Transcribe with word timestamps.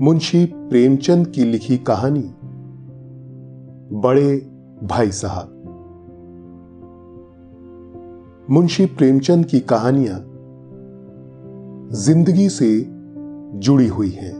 मुंशी 0.00 0.44
प्रेमचंद 0.44 1.26
की 1.26 1.44
लिखी 1.44 1.78
कहानी, 1.78 2.34
बड़े 4.00 4.36
भाई 4.82 5.10
साहब। 5.10 5.50
मुंशी 8.50 8.86
प्रेमचंद 8.86 9.44
की 9.44 9.60
कहानियाँ 9.60 10.18
ज़िंदगी 11.94 12.48
से 12.48 12.86
जुड़ी 13.58 13.88
हुई 13.88 14.10
हैं। 14.10 14.32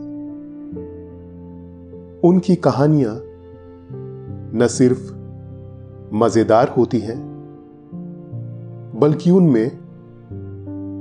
उनकी 2.24 2.56
कहानियाँ 2.56 3.20
न 4.54 4.66
सिर्फ़ 4.70 5.12
मज़ेदार 6.14 6.68
होती 6.68 6.98
हैं, 6.98 7.18
बल्कि 8.96 9.30
उनमें 9.30 9.66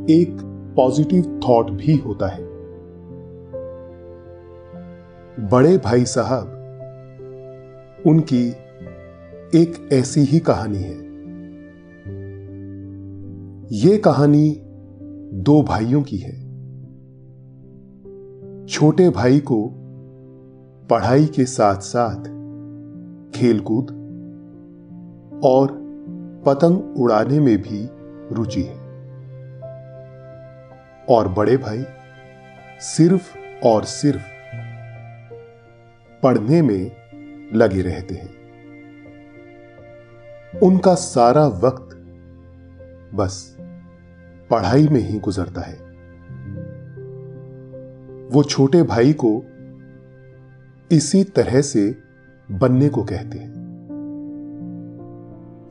एक 0.09 0.37
पॉजिटिव 0.75 1.39
थॉट 1.49 1.69
भी 1.69 1.97
होता 1.97 2.27
है। 2.27 2.52
बड़े 5.39 5.77
भाई 5.77 6.05
साहब, 6.05 6.47
उनकी 8.07 8.49
एक 9.55 9.89
ऐसी 9.93 10.21
ही 10.21 10.39
कहानी 10.39 10.77
है। 10.77 10.95
ये 13.71 13.97
कहानी 13.97 14.61
दो 15.33 15.63
भाइयों 15.63 16.01
की 16.01 16.17
है। 16.17 16.43
छोटे 18.65 19.09
भाई 19.09 19.39
को 19.39 19.71
पढ़ाई 20.89 21.25
के 21.25 21.45
साथ 21.45 21.75
साथ 21.75 22.23
खेलकूद 23.31 23.85
और 25.43 25.67
पतंग 26.45 26.97
उड़ाने 26.97 27.39
में 27.39 27.57
भी 27.57 27.89
रुचि 28.35 28.61
है। 28.61 28.77
और 31.09 31.27
बड़े 31.27 31.57
भाई 31.57 31.83
सिर्फ़ 32.79 33.37
और 33.65 33.83
सिर्फ़ 33.83 34.32
पढ़ने 36.23 36.61
में 36.61 36.91
लगे 37.53 37.81
रहते 37.81 38.15
हैं। 38.15 38.43
उनका 40.63 40.95
सारा 40.95 41.47
वक्त 41.47 41.95
बस 43.15 43.57
पढ़ाई 44.49 44.87
में 44.87 45.01
ही 45.01 45.19
गुजरता 45.19 45.61
है। 45.61 45.75
वो 48.27 48.43
छोटे 48.43 48.83
भाई 48.83 49.15
को 49.25 49.43
इसी 50.91 51.23
तरह 51.23 51.61
से 51.61 51.95
बनने 52.51 52.89
को 52.89 53.03
कहते 53.03 53.37
हैं। 53.37 53.53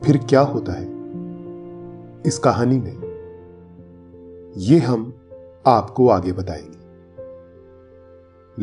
फिर 0.05 0.17
क्या 0.17 0.41
होता 0.41 0.73
है? 0.73 0.87
इस 2.27 2.41
कहानी 2.43 2.79
में 2.79 3.03
यह 4.57 4.91
हम 4.91 5.13
आपको 5.67 6.09
आगे 6.09 6.31
बताएँगे। 6.31 6.77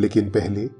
लेकिन 0.00 0.30
पहले 0.30 0.79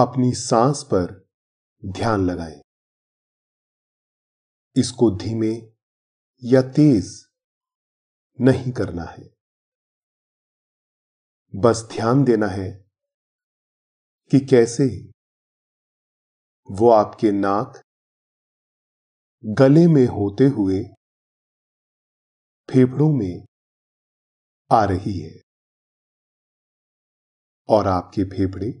अपनी 0.00 0.32
सांस 0.32 0.82
पर 0.82 1.28
ध्यान 1.84 2.20
लगाएँ। 2.20 2.60
इसको 4.76 5.10
धीमे 5.16 5.52
या 6.42 6.62
तेज 6.62 7.26
नहीं 8.40 8.72
करना 8.72 9.04
है। 9.04 9.30
बस 11.54 11.88
ध्यान 11.92 12.24
देना 12.24 12.46
है 12.46 12.70
कि 14.30 14.40
कैसे 14.40 14.86
वो 16.70 16.90
आपके 16.90 17.32
नाक 17.32 17.82
गले 19.44 19.86
में 19.86 20.06
होते 20.06 20.44
हुए 20.44 20.82
फेफड़ों 22.70 23.12
में 23.12 23.44
आ 24.72 24.84
रही 24.84 25.20
है 25.20 25.40
और 27.68 27.86
आपके 27.86 28.24
फेफड़े 28.24 28.80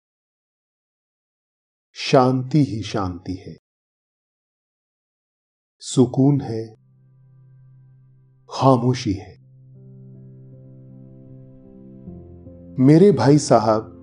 शांति 1.93 2.63
ही 2.63 2.81
शांति 2.81 3.33
है। 3.33 3.57
सुकून 5.79 6.41
है, 6.41 6.67
खामोशी 8.49 9.13
है। 9.13 9.41
मेरे 12.79 13.11
भाई 13.11 13.37
साहब 13.37 13.97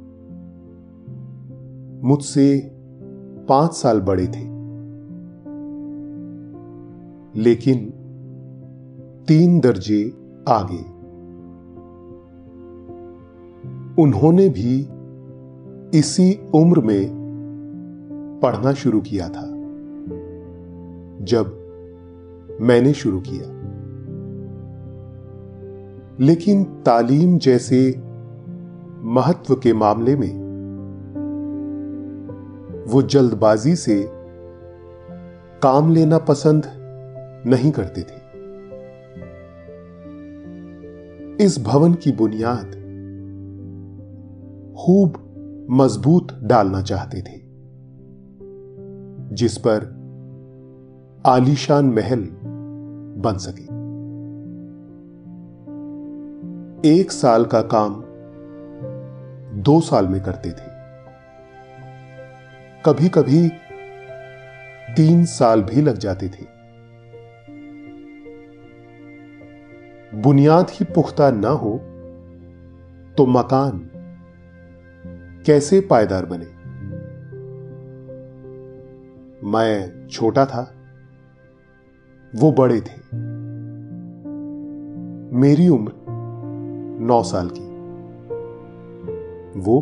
मुझसे 2.04 2.70
पाँच 3.48 3.72
साल 3.72 4.00
बड़े 4.00 4.26
थे। 4.26 4.44
लेकिन 7.40 7.90
तीन 9.28 9.60
दर्जे 9.60 10.10
आगे। 10.48 10.98
उन्होंने 14.02 14.48
भी 14.48 14.88
इसी 15.98 16.50
उम्र 16.54 16.80
में 16.80 17.17
पढ़ना 18.42 18.72
शुरू 18.72 19.00
किया 19.00 19.28
था। 19.28 19.58
जब 21.24 21.58
मैंने 22.60 22.92
शुरू 22.92 23.20
किया। 23.20 23.58
लेकिन 26.20 26.64
तालीम 26.64 27.38
जैसे 27.38 27.94
महत्व 29.02 29.54
के 29.54 29.72
मामले 29.72 30.16
में 30.16 30.48
वो 32.88 33.02
जल्दबाजी 33.02 33.76
से 33.76 34.10
काम 35.62 35.92
लेना 35.92 36.18
पसंद 36.18 36.62
नहीं 37.46 37.70
करते 37.70 38.00
थे। 38.00 38.28
इस 41.44 41.64
भवन 41.64 41.94
की 41.94 42.12
बुनियाद 42.12 42.66
खूब 44.78 45.24
मज़बूत 45.70 46.40
डालना 46.42 46.82
चाहते 46.82 47.20
थे। 47.20 47.37
जिस 49.32 49.58
पर 49.58 49.98
आलीशान 51.26 51.84
महल 51.84 52.28
बन 53.18 53.38
सके। 53.38 53.78
एक 56.98 57.10
साल 57.10 57.44
का 57.44 57.62
काम 57.62 58.04
दो 59.62 59.80
साल 59.80 60.08
में 60.08 60.22
करते 60.22 60.50
थे। 60.50 60.68
कभी 62.84 63.08
कभी 63.08 63.48
तीन 64.96 65.24
साल 65.24 65.62
भी 65.62 65.82
लग 65.82 65.98
जाते 65.98 66.28
थे। 66.28 66.58
बुनियाद 70.14 70.66
ही 70.70 70.84
पुख्ता 70.84 71.30
ना 71.30 71.48
हो 71.48 71.80
तो 73.16 73.26
मकान 73.26 73.90
कैसे 75.46 75.80
पायदार 75.80 76.26
बने? 76.26 76.57
मैं 79.44 80.08
छोटा 80.08 80.46
था, 80.46 80.74
वो 82.36 82.52
बड़े 82.52 82.80
थे। 82.80 83.16
मेरी 85.36 85.68
उम्र 85.68 85.92
नौ 87.00 87.22
साल 87.22 87.50
की, 87.58 87.68
वो 89.60 89.80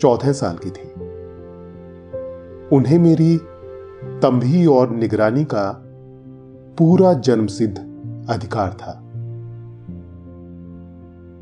चौथे 0.00 0.32
साल 0.32 0.56
की 0.56 0.70
थी। 0.70 0.88
उन्हें 2.76 2.98
मेरी 2.98 3.38
तंभी 4.04 4.66
और 4.66 4.90
निगरानी 4.90 5.44
का 5.44 5.84
पूरा 6.78 7.12
जन्मसिद्ध 7.12 7.78
अधिकार 8.30 8.72
था 8.72 8.92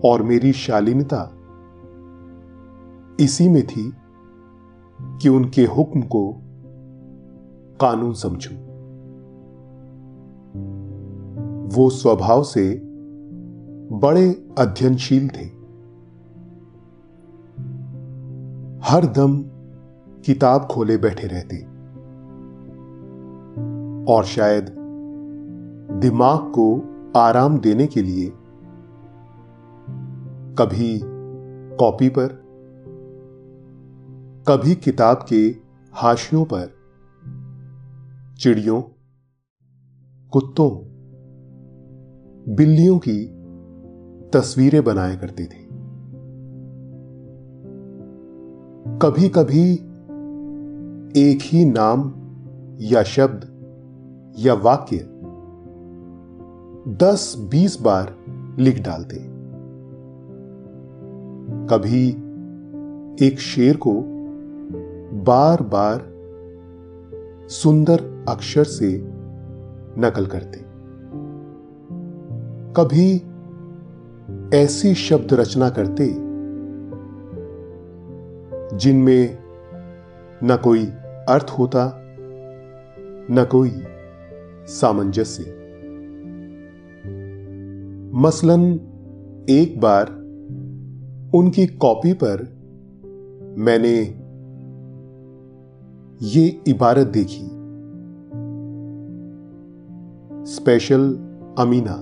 और 0.05 0.23
मेरी 0.23 0.53
शालीनता 0.53 1.33
इसी 3.21 3.49
में 3.49 3.67
थी 3.67 3.93
कि 5.03 5.29
उनके 5.29 5.65
हुक्म 5.65 6.03
को 6.03 6.43
कानून 7.81 8.13
समझूं। 8.13 8.67
वो 11.67 11.91
स्वभाव 11.91 12.43
से 12.43 12.81
बड़े 13.93 14.49
अध्ययनशील 14.59 15.29
थे। 15.29 15.57
हर 18.89 19.07
दम 19.07 19.43
किताब 20.21 20.69
खोले 20.71 20.97
बैठे 20.97 21.27
रहते। 21.27 21.57
और 24.13 24.25
शायद 24.25 24.65
दिमाग 26.03 26.39
को 26.39 26.83
आराम 27.17 27.59
देने 27.59 27.87
के 27.87 28.03
लिए 28.03 28.33
कभी 30.59 31.01
कॉपी 31.77 32.09
पर, 32.09 32.29
कभी 34.49 34.75
किताब 34.75 35.27
के 35.29 35.57
हाशियों 35.93 36.45
पर 36.45 36.76
चिड़ियों, 38.41 38.83
कुत्तों, 40.31 40.71
बिल्लियों 42.55 42.99
की 42.99 43.27
तस्वीरें 44.31 44.85
बनाया 44.85 45.15
करती 45.15 45.45
थी। 45.45 45.69
कभी 49.03 49.29
कभी 49.29 49.73
एक 51.23 51.39
ही 51.43 51.65
नाम 51.65 52.13
या 52.81 53.03
शब्द 53.03 53.45
या 54.39 54.55
वाक्य 54.55 54.97
दस 56.95 57.35
बीस 57.51 57.81
बार 57.81 58.17
लिख 58.59 58.83
डालते। 58.83 59.17
कभी 61.67 62.11
एक 63.27 63.39
शेर 63.39 63.77
को 63.77 63.95
बार 65.25 65.63
बार 65.63 66.16
सुंदर 67.49 68.25
अक्षर 68.29 68.65
से 68.65 69.03
नकल 69.99 70.27
करते। 70.27 70.61
कभी 72.73 73.23
ऐसी 74.57 74.95
शब्द 74.95 75.35
रचना 75.35 75.71
करते, 75.71 76.07
जिनमें 78.77 79.39
न 80.45 80.57
कोई 80.65 80.87
अर्थ 81.29 81.47
होता, 81.59 82.03
न 83.31 83.47
कोई 83.51 83.73
सामंजस्य। 84.67 85.43
मसलन 88.15 88.81
एक 89.51 89.81
बार 89.81 90.07
उनकी 91.35 91.67
कॉपी 91.67 92.13
पर 92.13 92.57
मैंने 93.59 94.26
ये 96.23 96.63
इबारत 96.69 97.07
देखी। 97.07 97.47
स्पेशल 100.53 101.01
अमीना। 101.59 101.97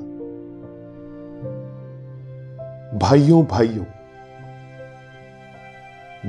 भाइयों 2.99 3.45
भाइयों, 3.45 3.85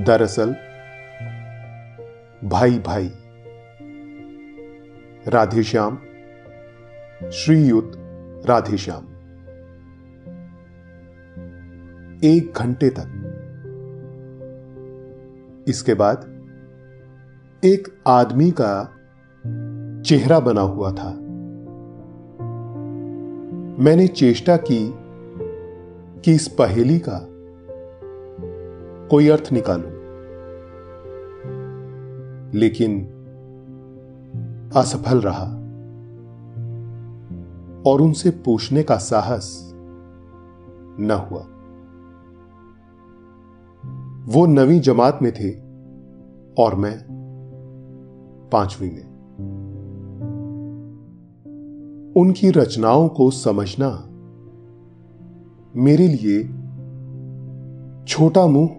दरअसल 0.04 0.56
भाई 2.44 2.80
भाई, 2.80 3.12
राधेश्याम, 5.28 5.98
श्रीयुत 7.30 7.92
राधेश्याम। 8.46 9.04
एक 12.24 12.54
घंटे 12.58 12.90
तक। 12.90 13.22
इसके 15.68 15.94
बाद 15.94 16.35
एक 17.66 17.88
आदमी 18.08 18.54
का 18.62 18.96
चेहरा 20.02 20.40
बना 20.40 20.62
हुआ 20.62 20.92
था। 20.92 21.10
मैंने 23.84 24.08
चेष्टा 24.08 24.58
की 24.58 24.96
कि 26.22 26.34
इस 26.34 26.48
पहेली 26.48 27.00
का 27.00 27.28
कोई 29.08 29.28
अर्थ 29.28 29.50
निकालूं। 29.54 29.92
लेकिन 32.60 33.06
असफल 34.76 35.22
रहा 35.22 35.46
और 37.92 38.02
उनसे 38.02 38.30
पूछने 38.30 38.84
का 38.84 38.96
साहस 38.96 39.72
न 41.00 41.28
हुआ। 41.32 41.42
वो 44.34 44.46
नवी 44.46 44.80
जमात 44.80 45.20
में 45.22 45.32
थे 45.32 45.52
और 46.64 46.76
मैं 46.76 47.15
पांचवी 48.56 48.90
में। 48.90 49.16
उनकी 52.18 52.52
रचनाओं 52.52 53.10
को 53.10 53.32
समझना 53.32 54.10
मेरे 55.76 56.08
लिए 56.08 56.44
छोटा 58.08 58.48
मुँह 58.48 58.70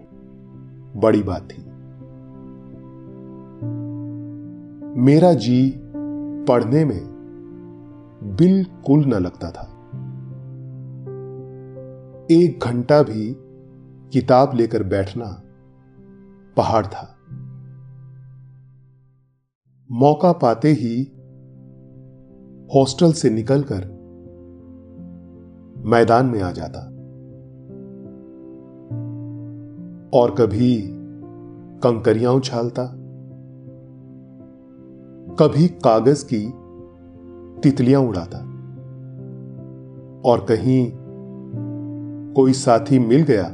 बड़ी 1.00 1.22
बात 1.22 1.42
थी। 1.42 1.62
मेरा 5.00 5.34
जी 5.34 5.72
पढ़ने 6.48 6.84
में 6.84 7.16
बिल्कुल 8.22 9.04
न 9.04 9.14
लगता 9.14 9.50
था। 9.50 9.72
एक 12.30 12.60
घंटा 12.64 13.02
भी 13.02 13.36
किताब 14.12 14.50
लेकर 14.54 14.82
बैठना 14.82 15.42
पहाड़ 16.56 16.86
था। 16.86 17.15
मौका 19.92 20.32
पाते 20.32 20.68
ही 20.68 21.12
हॉस्टल 22.74 23.12
से 23.12 23.30
निकलकर 23.30 23.84
मैदान 25.86 26.26
में 26.26 26.42
आ 26.42 26.50
जाता। 26.50 26.78
और 30.18 30.30
कभी 30.30 30.82
कंकरियाँ 31.82 32.32
उछालता, 32.32 32.86
कभी 35.40 35.68
कागज़ 35.68 36.26
की 36.34 36.52
तितलियाँ 37.60 38.00
उड़ाता। 38.00 38.38
और 40.30 40.40
कहीं 40.40 40.92
कोई 42.34 42.52
साथी 42.52 42.98
मिल 42.98 43.22
गया 43.22 43.48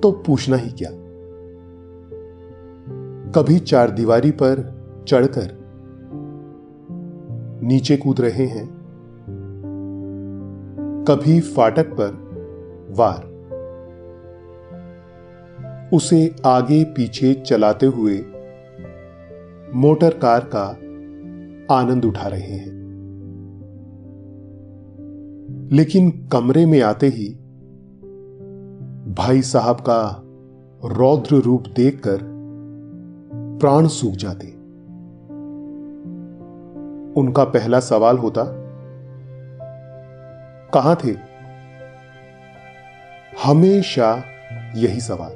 तो 0.00 0.12
पूछना 0.12 0.56
ही 0.56 0.70
क्या। 0.70 0.99
कभी 3.36 3.58
चार 3.58 3.90
दीवारी 3.90 4.30
पर 4.30 4.80
चढ़कर 5.08 5.60
नीचे 7.62 7.96
कूद 7.96 8.20
रहे 8.20 8.46
हैं। 8.46 8.80
कभी 11.08 11.40
फाटक 11.40 11.86
पर 12.00 12.10
वार। 12.90 13.30
उसे 15.92 16.34
आगे 16.46 16.84
पीछे 16.84 17.34
चलाते 17.34 17.86
हुए 17.86 18.18
मोटर 19.74 20.10
कार 20.10 20.40
का 20.54 20.66
आनंद 21.74 22.04
उठा 22.04 22.28
रहे 22.28 22.40
हैं। 22.40 22.80
लेकिन 25.72 26.28
कमरे 26.32 26.66
में 26.66 26.82
आते 26.82 27.06
ही 27.06 27.34
भाई 29.14 29.42
साहब 29.42 29.76
का 29.76 30.22
रौद्र 30.84 31.36
रूप 31.36 31.64
देखकर 31.76 32.39
प्राण 33.60 33.86
सूख 33.86 34.12
जाते। 34.12 34.46
उनका 37.20 37.44
पहला 37.44 37.80
सवाल 37.80 38.18
होता, 38.18 38.42
कहाँ 40.74 40.96
थे? 41.04 41.16
हमेशा 43.44 44.24
यही 44.74 45.00
सवाल। 45.00 45.32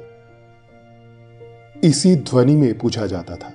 इसी 1.83 2.15
ध्वनि 2.15 2.55
में 2.55 2.77
पूछा 2.77 3.05
जाता 3.05 3.35
था। 3.35 3.47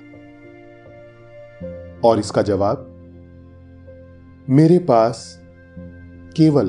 और 2.05 2.19
इसका 2.19 2.43
जवाब, 2.43 2.87
मेरे 4.49 4.79
पास 4.79 5.43
केवल 6.37 6.67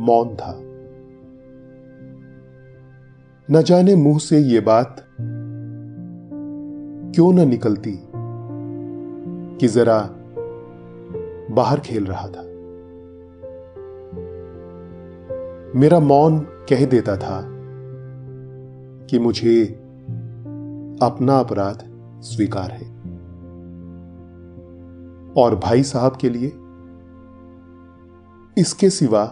मौन 0.00 0.36
था। 0.36 0.60
न 3.50 3.62
जाने 3.62 3.94
मुँह 3.94 4.18
से 4.18 4.38
यह 4.38 4.60
बात 4.60 5.03
क्यों 7.14 7.32
न 7.32 7.48
निकलती 7.48 8.00
कि 9.56 9.68
जरा 9.68 10.10
बाहर 11.54 11.80
खेल 11.80 12.06
रहा 12.06 12.28
था? 12.28 12.42
मेरा 15.80 16.00
मौन 16.00 16.38
कह 16.38 16.86
देता 16.86 17.16
था 17.16 17.42
कि 19.06 19.18
मुझे 19.18 19.64
अपना 21.02 21.40
अपराध 21.40 21.82
स्वीकार 22.20 22.70
है। 22.70 22.90
और 25.36 25.56
भाई 25.56 25.82
साहब 25.82 26.16
के 26.16 26.28
लिए 26.28 26.52
इसके 28.60 28.90
सिवा 28.90 29.24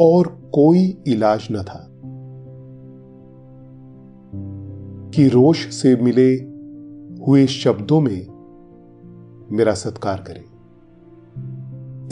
और 0.00 0.26
कोई 0.54 1.02
इलाज 1.06 1.48
न 1.52 1.62
था। 1.62 1.90
कि 5.14 5.28
रोष 5.28 5.66
से 5.70 5.94
मिले 5.96 6.30
हुए 7.26 7.46
शब्दों 7.46 8.00
में 8.00 8.26
मेरा 9.52 9.74
सत्कार 9.74 10.24
करें। 10.28 10.44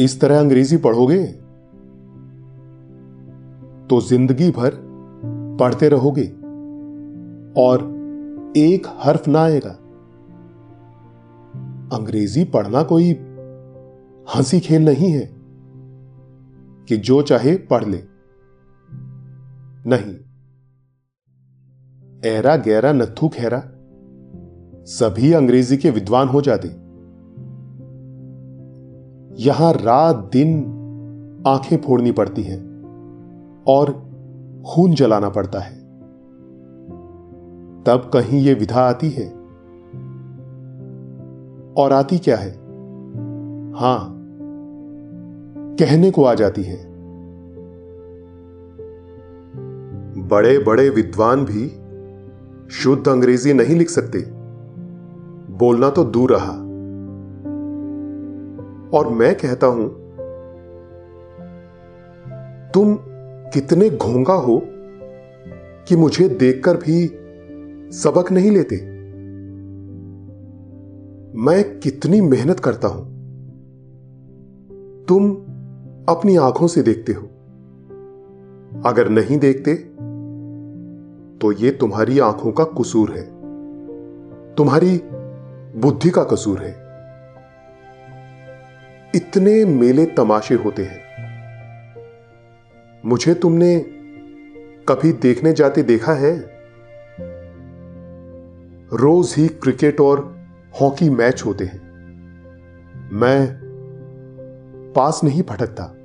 इस 0.01 0.21
तरह 0.21 0.41
अंग्रेज़ी 0.41 0.77
पढ़ोगे 0.77 1.25
तो 3.87 4.01
ज़िंदगी 4.01 4.51
भर 4.51 4.79
पढ़ते 5.61 5.89
रहोगे 5.89 6.27
और 7.57 7.83
एक 8.57 8.87
हर्फ 9.01 9.29
ना 9.29 9.43
आएगा। 9.43 9.71
अंग्रेज़ी 11.97 12.45
पढ़ना 12.45 12.83
कोई 12.83 13.11
हँसी 14.35 14.61
खेल 14.61 14.85
नहीं 14.85 15.11
है 15.11 15.31
कि 16.89 16.97
जो 16.97 17.23
चाहे 17.23 17.55
पढ़ 17.71 17.85
ले। 17.85 18.03
नहीं 19.87 20.15
ऐरा 22.25 22.57
गहरा 22.57 22.93
नथु 22.93 23.29
खैरा। 23.29 23.63
सभी 24.85 25.33
अंग्रेज़ी 25.33 25.77
के 25.77 25.91
विद्वान 25.91 26.29
हो 26.29 26.41
जाते। 26.41 26.69
यहाँ 29.43 29.73
रात 29.73 30.31
दिन 30.33 30.65
आँखें 31.47 31.77
फोड़नी 31.77 32.13
पड़ती 32.13 32.43
हैं 32.43 32.61
और 33.69 33.91
खून 34.67 34.95
जलाना 34.95 35.29
पड़ता 35.29 35.59
है। 35.59 35.79
तब 37.83 38.11
कहीं 38.15 38.41
यह 38.41 38.55
विधा 38.55 38.81
आती 38.81 39.11
है। 39.11 39.29
और 41.79 41.93
आती 41.93 42.19
क्या 42.19 42.37
है? 42.37 42.51
हाँ, 43.73 44.19
कहने 45.79 46.11
को 46.11 46.25
आ 46.25 46.35
जाती 46.35 46.63
है। 46.63 46.93
बड़े 50.29 50.59
बड़े 50.59 50.91
विद्वान 50.91 51.45
भी 51.45 51.82
शुद्ध 52.73 53.09
अंग्रेज़ी 53.09 53.53
नहीं 53.53 53.77
लिख 53.77 53.89
सकते। 53.89 54.19
बोलना 55.53 55.91
तो 55.91 56.05
दूर 56.05 56.33
रहा। 56.33 56.53
और 58.99 59.09
मैं 59.09 59.35
कहता 59.35 59.67
हूँ, 59.67 59.89
तुम 62.75 62.99
कितने 63.51 63.91
घोंगा 63.91 64.35
हो 64.35 64.63
कि 65.89 65.97
मुझे 65.97 66.29
देखकर 66.29 66.77
भी 66.77 67.07
सबक 67.93 68.33
नहीं 68.33 68.51
लेते। 68.51 68.77
मैं 71.39 71.81
कितनी 71.81 72.21
मेहनत 72.21 72.61
करता 72.61 72.89
हूँ। 72.89 73.13
तुम 75.05 75.31
अपनी 76.09 76.37
आँखों 76.37 76.67
से 76.67 76.83
देखते 76.83 77.13
हो। 77.13 77.23
अगर 78.87 79.09
नहीं 79.09 79.39
देखते 79.39 79.92
तो 81.43 81.53
यह 81.53 81.77
तुम्हारी 81.81 82.19
आँखों 82.19 82.53
का 82.53 82.65
कसूर 82.65 83.11
है। 83.11 83.23
तुम्हारी 84.55 85.03
बुद्धि 85.81 86.11
का 86.11 86.25
कसूर 86.25 86.59
है। 86.59 86.73
इतने 89.15 89.65
मेले 89.65 90.07
तमाशे 90.07 90.55
होते 90.55 90.85
हैं। 90.85 91.01
मुझे 93.07 93.35
तुमने 93.35 93.79
कभी 94.89 95.13
देखने 95.13 95.53
जाते 95.53 95.83
देखा 95.83 96.13
है? 96.13 96.39
रोज 98.93 99.35
ही 99.39 99.49
क्रिकेट 99.49 100.01
और 100.01 100.39
हॉकी 100.81 101.11
मैच 101.11 101.43
होते 101.47 101.65
हैं। 101.65 101.81
मैं 103.13 103.59
पास 104.97 105.21
नहीं 105.25 105.43
भटकता। 105.43 105.97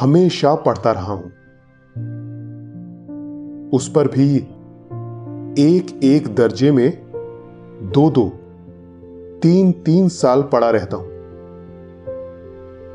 हमेशा 0.00 0.54
पढ़ता 0.54 0.92
रहा 0.92 1.12
हूँ। 1.12 1.32
उस 3.74 3.92
पर 3.92 4.08
भी 4.08 4.36
एक 5.58 6.00
एक 6.04 6.34
दर्जे 6.34 6.70
में 6.72 6.90
दो 7.94 8.10
दो 8.10 8.28
तीन 9.42 9.72
तीन 9.72 10.08
साल 10.08 10.42
पड़ा 10.42 10.70
रहता 10.70 10.96
हूँ। 10.96 11.06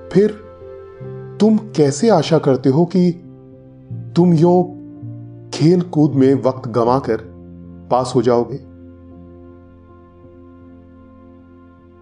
फिर 0.10 0.32
तुम 1.40 1.58
कैसे 1.58 2.10
आशा 2.10 2.38
करते 2.38 2.70
हो 2.70 2.86
कि 2.86 3.12
तुम 4.16 4.34
यो 4.34 4.64
खेल 5.54 5.82
कूद 5.82 6.12
में 6.12 6.34
वक्त 6.34 6.68
गंवाकर 6.68 7.18
पास 7.92 8.14
हो 8.16 8.22
जाओगे? 8.22 8.60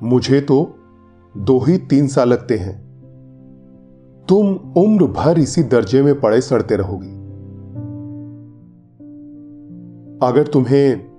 मुझे 0.08 0.42
तो 0.42 0.76
दो 1.38 1.60
ही 1.60 1.78
तीन 1.78 2.08
साल 2.08 2.30
लगते 2.30 2.58
हैं। 2.58 2.90
तुम 4.30 4.48
उम्र 4.56 5.06
भर 5.06 5.40
इसी 5.40 5.64
दर्जे 5.64 6.02
में 6.02 6.20
पड़े 6.20 6.42
सड़ते 6.42 6.76
रहोगी। 6.76 7.19
अगर 10.24 10.48
तुम्हें 10.48 11.10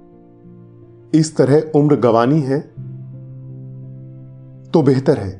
इस 1.15 1.37
तरह 1.37 1.71
उम्र 1.75 1.97
गवानी 1.97 2.41
है 2.41 2.61
तो 4.71 4.83
बेहतर 4.83 5.19
है। 5.19 5.31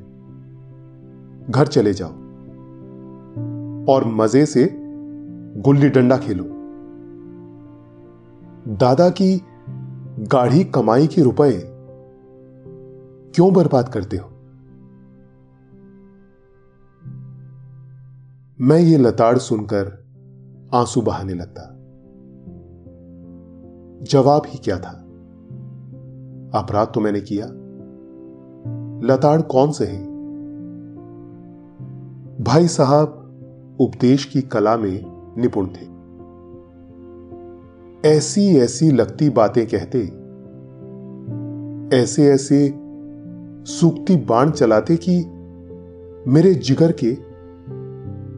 घर 1.51 1.67
चले 1.67 1.93
जाओ 1.93 2.11
और 3.95 4.05
मज़े 4.07 4.47
से 4.47 4.77
गुल्ली 5.57 5.89
डंडा 5.89 6.17
खेलो। 6.19 6.45
दादा 8.77 9.09
की 9.11 9.43
गाढ़ी 10.19 10.65
कमाई 10.65 11.07
के 11.07 11.23
रुपए 11.23 11.53
क्यों 13.35 13.53
बर्बाद 13.53 13.89
करते 13.89 14.17
हो? 14.17 14.29
मैं 18.61 18.79
ये 18.79 18.99
लताड़ 18.99 19.39
सुनकर 19.39 20.05
आँसू 20.75 21.03
बहाने 21.03 21.35
लगता। 21.35 21.70
जवाब 24.03 24.43
ही 24.47 24.59
क्या 24.59 24.79
था? 24.79 24.91
अपराध 26.55 26.89
तो 26.95 27.01
मैंने 27.01 27.21
किया। 27.21 27.47
लताड़ 29.07 29.43
कौन 29.43 29.73
से 29.73 29.87
है? 29.87 30.05
भाई 32.41 32.69
साहब 32.69 33.17
उपदेश 33.81 34.25
की 34.25 34.43
कला 34.43 34.77
में 34.77 35.05
निपुण 35.39 35.67
थे। 35.67 35.91
ऐसी 38.09 38.57
ऐसी 38.57 38.91
लगती 38.91 39.31
बातें 39.31 39.67
कहते, 39.67 39.99
ऐसे 41.97 42.27
ऐसे 42.27 42.75
सूखती 43.73 44.17
बाण 44.17 44.51
चलाते 44.51 44.97
कि 44.97 45.25
मेरे 46.31 46.55
जिगर 46.55 46.93
के 46.93 47.17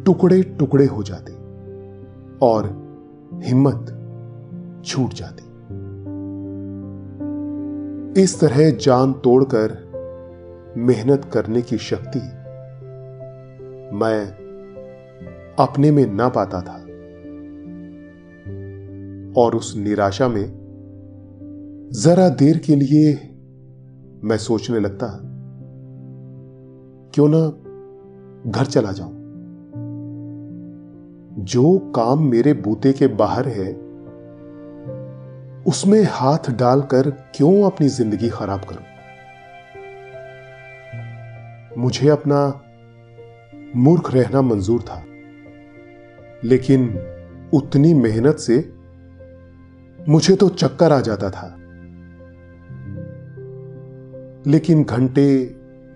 टुकड़े 0.04 0.42
टुकड़े 0.42 0.86
हो 0.86 1.02
जाते 1.02 1.32
और 2.42 2.82
हिम्मत 3.34 3.98
छूट 4.84 5.14
जाती। 5.14 5.41
इस 8.18 8.40
तरह 8.40 8.70
जान 8.70 9.12
तोड़कर 9.12 9.92
मेहनत 10.76 11.24
करने 11.24 11.62
की 11.62 11.78
शक्ति 11.78 12.18
मैं 13.96 14.26
अपने 15.58 15.90
में 15.90 16.06
ना 16.06 16.28
पाता 16.28 16.60
था। 16.60 16.74
और 19.42 19.54
उस 19.54 19.76
निराशा 19.76 20.28
में 20.28 20.62
जरा 21.92 22.28
देर 22.28 22.58
के 22.58 22.76
लिए 22.76 23.12
मैं 24.24 24.36
सोचने 24.36 24.80
लगता, 24.80 25.20
क्यों 27.14 27.28
ना 27.28 27.48
घर 28.50 28.64
चला 28.64 28.92
जाऊँ? 28.92 29.22
जो 31.44 31.78
काम 31.78 32.22
मेरे 32.22 32.52
बूते 32.52 32.92
के 32.92 33.06
बाहर 33.06 33.48
है 33.48 33.81
उसमें 35.66 36.02
हाथ 36.04 36.50
डालकर 36.50 37.10
क्यों 37.10 37.62
अपनी 37.64 37.88
ज़िंदगी 37.88 38.28
खराब 38.28 38.64
करूँ? 38.64 38.84
मुझे 41.78 42.08
अपना 42.08 42.40
मूर्ख 43.76 44.12
रहना 44.14 44.42
मंजूर 44.42 44.82
था, 44.82 45.02
लेकिन 46.44 46.88
उतनी 47.54 47.94
मेहनत 47.94 48.36
से 48.36 48.58
मुझे 50.08 50.36
तो 50.36 50.48
चक्कर 50.48 50.92
आ 50.92 51.00
जाता 51.00 51.30
था। 51.30 51.46
लेकिन 54.46 54.84
घंटे, 54.84 55.44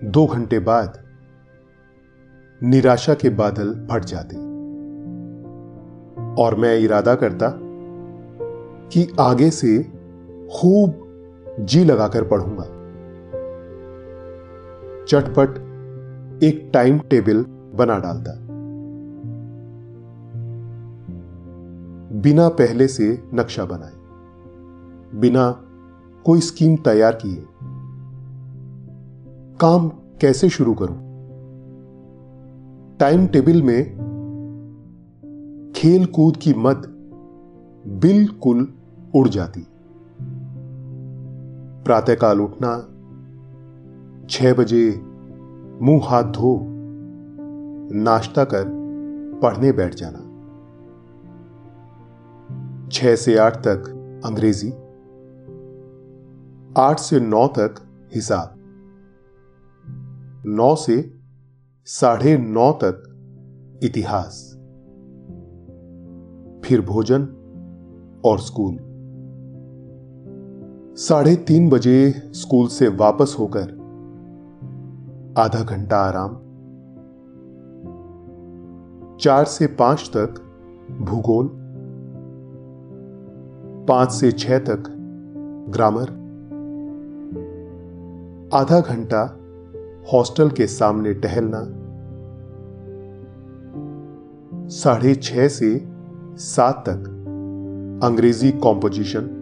दो 0.03 0.25
घंटे 0.25 0.59
बाद 0.59 0.99
निराशा 2.61 3.13
के 3.13 3.29
बादल 3.29 3.87
फट 3.91 4.05
जाते, 4.05 4.35
और 6.43 6.55
मैं 6.55 6.77
इरादा 6.77 7.15
करता 7.15 7.47
कि 8.93 9.07
आगे 9.19 9.49
से 9.49 9.83
खूब 10.53 11.03
जी 11.59 11.83
लगाकर 11.83 12.23
पढ़ूँगा। 12.23 12.63
चटपट 15.05 16.43
एक 16.43 16.69
टाइम 16.73 16.99
टेबल 16.99 17.43
बना 17.75 17.97
डालता। 17.99 18.35
बिना 22.21 22.47
पहले 22.49 22.87
से 22.87 23.23
नक्शा 23.33 23.65
बनाए, 23.65 23.93
बिना 25.19 25.51
कोई 26.25 26.39
स्कीम 26.39 26.75
तैयार 26.75 27.15
किए, 27.15 27.43
काम 29.59 29.89
कैसे 30.21 30.49
शुरू 30.49 30.73
करूँ? 30.73 30.95
टाइम 32.99 33.27
टेबल 33.27 33.61
में 33.61 33.83
खेल 35.75 36.05
कूद 36.05 36.37
की 36.37 36.53
मत 36.53 36.83
बिल्कुल 37.87 38.67
उड़ 39.15 39.27
जाती। 39.27 39.65
प्रातःकाल 41.85 42.41
उठना, 42.41 42.77
छह 44.29 44.53
बजे 44.53 45.01
मुँह 45.81 46.01
हाथ 46.03 46.23
धो, 46.23 46.59
नाश्ता 47.93 48.43
कर, 48.43 48.65
पढ़ने 49.41 49.71
बैठ 49.71 49.95
जाना। 49.95 50.23
छह 52.91 53.15
से 53.15 53.37
आठ 53.37 53.57
तक 53.57 53.89
अंग्रेज़ी, 54.25 54.69
आठ 56.77 56.99
से 56.99 57.19
नौ 57.19 57.47
तक 57.47 57.75
हिसाब, 58.15 58.53
नौ 60.47 60.75
से 60.75 61.19
साढ़े 61.87 62.37
नौ 62.37 62.71
तक 62.71 63.03
इतिहास, 63.83 64.43
फिर 66.65 66.81
भोजन 66.81 67.27
और 68.25 68.39
स्कूल। 68.39 68.86
साढ़े 70.97 71.35
तीन 71.35 71.69
बजे 71.69 72.11
स्कूल 72.33 72.67
से 72.67 72.87
वापस 72.87 73.35
होकर 73.39 73.73
आधा 75.37 75.59
घंटा 75.63 75.97
आराम। 75.97 76.33
चार 79.17 79.45
से 79.45 79.67
पाँच 79.67 80.09
तक 80.15 80.39
भूगोल, 81.01 81.49
पाँच 83.87 84.11
से 84.11 84.31
छह 84.31 84.59
तक 84.59 84.83
ग्रामर, 85.69 86.09
आधा 88.53 88.79
घंटा 88.79 89.23
हॉस्टल 90.13 90.49
के 90.49 90.67
सामने 90.67 91.13
टहलना, 91.13 91.63
साढ़े 94.69 95.15
छह 95.15 95.47
से 95.47 95.87
सात 96.35 96.83
तक 96.89 97.09
अंग्रेज़ी 98.03 98.51
कॉम्पोजिशन 98.51 99.36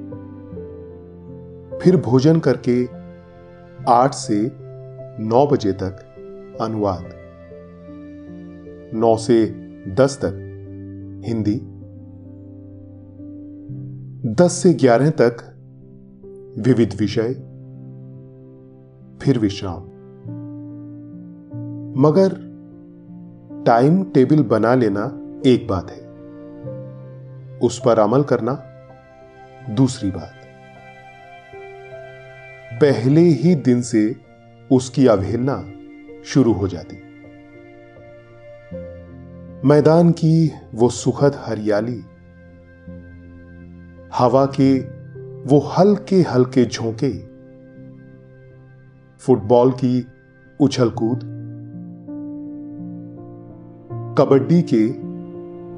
फिर 1.85 1.97
भोजन 1.97 2.39
करके 2.39 2.87
आठ 3.89 4.13
से 4.13 4.51
नौ 5.23 5.47
बजे 5.47 5.71
तक 5.71 6.15
अनुवाद। 6.61 7.03
नौ 8.97 9.17
से 9.17 9.45
दस 9.89 10.19
तक 10.25 10.31
हिंदी। 11.25 11.61
दस 14.33 14.51
से 14.51 14.73
ग्यारह 14.73 15.09
तक 15.09 15.37
विविध 16.59 16.89
विषय। 16.99 17.33
फिर 19.21 19.39
विश्राम। 19.39 19.81
मगर 22.01 22.29
टाइम 23.65 24.03
टेबल 24.03 24.43
बना 24.43 24.75
लेना 24.75 25.21
एक 25.45 25.67
बात 25.67 25.91
है। 25.91 26.09
उस 27.59 27.81
पर 27.85 27.99
अमल 27.99 28.23
करना 28.23 28.63
दूसरी 29.73 30.11
बात। 30.11 30.34
पहले 32.81 33.21
ही 33.21 33.55
दिन 33.55 33.81
से 33.81 34.15
उसकी 34.71 35.07
अवहेलना 35.07 35.73
शुरू 36.25 36.53
हो 36.53 36.67
जाती। 36.67 36.95
मैदान 39.67 40.11
की 40.11 40.51
वो 40.73 40.89
सुखद 40.89 41.35
हरियाली, 41.35 42.03
हवा 44.15 44.45
के 44.45 44.79
वो 45.45 45.59
हल्के 45.59 46.21
हल्के 46.21 46.65
झोंके, 46.65 47.11
फुटबॉल 49.17 49.71
की 49.71 50.07
उछल 50.59 50.89
कूद 50.89 51.19
कबड्डी 54.19 54.61
के 54.61 54.85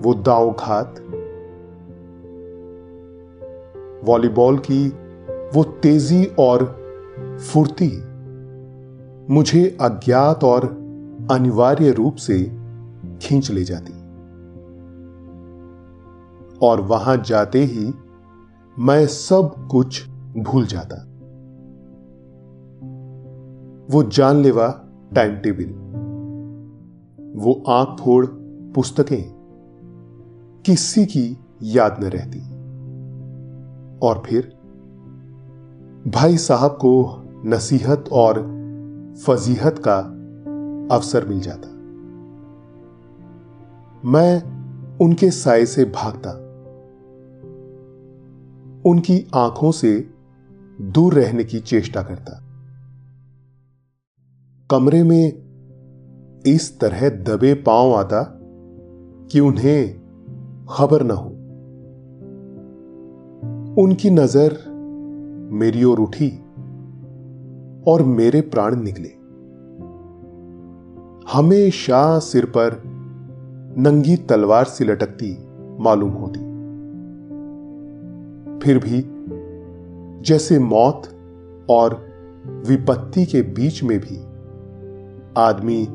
वो 0.02 0.14
दाव 0.14 0.52
घात 0.52 0.96
वॉलीबॉल 4.04 4.58
की 4.58 4.88
वो 5.54 5.64
तेज़ी 5.64 6.26
और 6.40 6.77
फुर्ती। 7.38 8.04
मुझे 9.34 9.78
अज्ञात 9.82 10.44
और 10.44 10.64
अनिवार्य 11.32 11.92
रूप 11.92 12.16
से 12.16 12.44
खींच 13.22 13.52
ले 13.52 13.64
जाती। 13.64 13.94
और 16.68 16.82
वहाँ 16.82 17.18
जाते 17.18 17.60
ही 17.64 17.94
मैं 18.80 19.08
सब 19.08 19.68
कुछ 19.72 20.10
भूल 20.38 20.66
जाता। 20.66 21.04
वो 23.92 24.04
जानलेवा 24.04 24.84
टाइम 25.16 25.36
टेबल 25.36 25.88
वो 27.36 27.64
आँख 27.70 28.00
फोड़ 28.00 28.26
पुस्तकें। 28.76 29.38
किसी 30.66 31.06
की 31.06 31.38
याद 31.64 32.04
न 32.04 32.08
रहती। 32.08 32.40
और 34.08 34.24
फिर 34.26 34.57
भाई 36.08 36.38
साहब 36.38 36.72
को 36.72 37.24
नसीहत 37.46 38.06
और 38.12 38.34
फजीहत 39.26 39.82
का 39.88 39.98
अवसर 40.96 41.26
मिल 41.26 41.40
जाता। 41.40 41.68
मैं 44.10 44.44
उनके 44.98 45.32
साय 45.32 45.66
से 45.66 45.86
भागता। 45.86 46.32
उनकी 48.90 49.28
आँखों 49.36 49.72
से 49.72 50.10
दूर 50.82 51.14
रहने 51.14 51.44
की 51.44 51.60
चेष्टा 51.60 52.02
करता। 52.02 52.44
कमरे 54.72 55.04
में 55.04 55.34
इस 56.48 56.80
तरह 56.80 57.10
दबे 57.10 57.54
पाँव 57.54 57.94
आता 57.96 58.40
कि 59.32 59.40
उन्हें 59.40 59.94
खबर 60.70 61.04
न 61.04 61.12
हो। 61.12 61.30
उनकी 63.84 64.10
नज़र 64.10 64.67
मेरी 65.52 65.84
ओर 65.84 66.00
उठी 66.00 66.30
और 67.88 68.04
मेरे 68.04 68.42
प्राण 68.42 68.76
निकले। 68.76 69.10
हमेशा 71.34 72.20
सिर 72.20 72.46
पर 72.46 72.84
नंगी 73.78 74.16
तलवार 74.16 74.66
सी 74.66 74.86
लटकती 74.86 75.38
मालूम 75.84 76.10
होती। 76.10 76.40
फिर 78.60 78.78
भी 78.78 79.04
जैसे 80.24 80.60
मौत 80.60 81.02
और 81.70 82.08
विपत्ति 82.68 83.26
के 83.26 83.42
बीच 83.42 83.84
में 83.84 84.00
भी 84.00 84.18
आदमी 85.38 85.88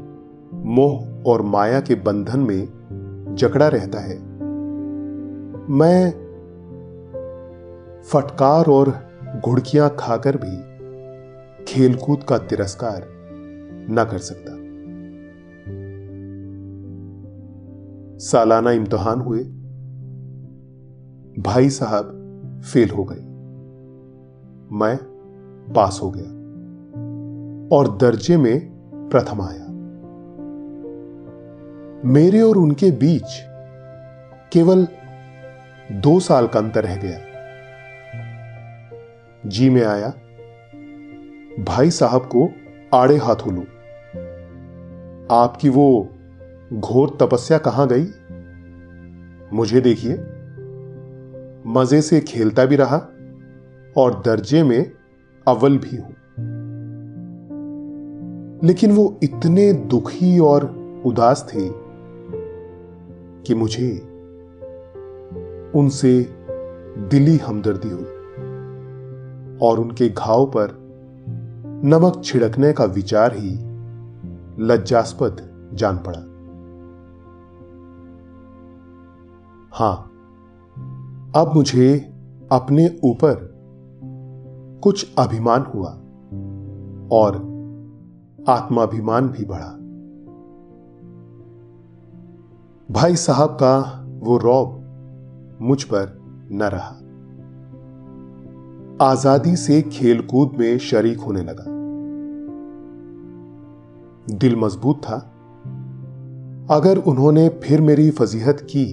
मोह 0.54 1.22
और 1.26 1.42
माया 1.42 1.80
के 1.80 1.94
बंधन 1.94 2.40
में 2.40 2.68
जकड़ा 3.38 3.68
रहता 3.68 4.00
है। 4.00 4.18
मैं 5.70 6.22
फटकार 8.02 8.64
और 8.64 9.11
घुड़कियाँ 9.40 9.96
खाकर 9.98 10.36
भी 10.36 10.72
खेलकूद 11.64 12.22
का 12.22 12.38
तिरस्कार 12.38 13.08
न 13.90 14.08
कर 14.10 14.18
सकता। 14.18 14.62
सालाना 18.18 18.70
इम्तहान 18.70 19.20
हुए। 19.20 19.44
भाई 21.42 21.70
साहब 21.70 22.18
फेल 22.72 22.90
हो 22.90 23.04
गए। 23.04 23.20
मैं 24.76 24.96
पास 25.72 26.00
हो 26.02 26.10
गया 26.16 26.42
और 27.76 27.96
दर्जे 27.96 28.36
में 28.36 28.70
प्रथम 29.12 29.40
आया। 29.40 29.66
मेरे 32.04 32.40
और 32.40 32.56
उनके 32.56 32.90
बीच 32.90 33.40
केवल 34.52 34.88
दो 35.92 36.20
साल 36.20 36.46
का 36.46 36.58
अंतर 36.58 36.84
रह 36.84 36.96
गया। 36.96 37.31
जी 39.46 39.70
में 39.70 39.84
आया। 39.84 40.08
भाई 41.64 41.90
साहब 41.90 42.20
को 42.20 42.50
आड़े 42.94 43.16
हाथों 43.16 43.54
लू। 43.54 43.62
आपकी 45.34 45.68
वो 45.68 46.08
घोर 46.72 47.18
तपस्या 47.20 47.58
कहाँ 47.58 47.88
गई? 47.92 48.06
मुझे 49.56 49.80
देखिए। 49.80 50.12
मज़े 51.66 52.02
से 52.02 52.20
खेलता 52.20 52.64
भी 52.64 52.76
रहा 52.76 52.96
और 53.96 54.22
दर्जे 54.26 54.62
में 54.62 54.92
अव्वल 55.48 55.78
भी 55.78 55.96
हूँ। 55.96 56.14
लेकिन 58.64 58.92
वो 58.92 59.20
इतने 59.22 59.72
दुखी 59.72 60.38
और 60.38 60.64
उदास 61.06 61.50
थे 61.54 61.68
कि 63.42 63.54
मुझे 63.54 63.98
उनसे 65.74 66.20
दिली 66.98 67.36
हमदर्दी 67.36 67.90
हुई। 67.90 68.11
और 69.62 69.80
उनके 69.80 70.08
घाव 70.08 70.46
पर 70.46 70.82
नमक 71.84 72.20
छिड़कने 72.24 72.72
का 72.72 72.84
विचार 72.84 73.32
ही 73.34 73.50
लज्जास्पद 74.64 75.48
जान 75.74 75.96
पड़ा। 75.96 76.18
हाँ, 79.74 79.96
अब 81.36 81.52
मुझे 81.54 81.98
अपने 82.52 83.00
ऊपर 83.04 83.52
कुछ 84.82 85.14
अभिमान 85.18 85.62
हुआ 85.62 85.90
और 87.12 87.36
आत्माभिमान 88.48 89.28
भी 89.28 89.44
बढ़ा। 89.44 89.78
भाई 92.90 93.16
साहब 93.16 93.48
का 93.48 93.78
वो 94.22 94.36
रौब 94.38 95.58
मुझ 95.62 95.82
पर 95.82 96.18
न 96.52 96.62
रहा। 96.62 97.01
आज़ादी 99.02 99.56
से 99.56 99.82
खेलकूद 99.82 100.52
में 100.58 100.78
शरीक 100.78 101.20
होने 101.20 101.42
लगा। 101.42 101.64
दिल 104.36 104.56
मज़बूत 104.56 104.96
था। 104.96 105.16
अगर 106.70 106.98
उन्होंने 106.98 107.48
फिर 107.48 107.80
मेरी 107.80 108.10
फजीहत 108.10 108.60
की 108.60 108.84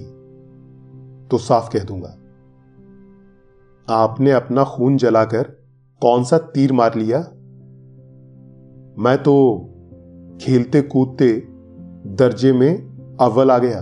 तो 1.28 1.38
साफ़ 1.38 1.70
कह 1.70 1.84
दूँगा। 1.84 2.16
आपने 3.88 4.30
अपना 4.30 4.64
खून 4.64 4.96
जलाकर 4.96 5.42
कौन 6.02 6.24
सा 6.24 6.38
तीर 6.38 6.72
मार 6.72 6.94
लिया? 6.94 7.18
मैं 8.98 9.16
तो 9.22 9.56
खेलते 10.40 10.82
कूदते 10.82 11.32
दर्जे 12.06 12.52
में 12.52 13.16
अव्वल 13.20 13.50
आ 13.50 13.58
गया। 13.58 13.80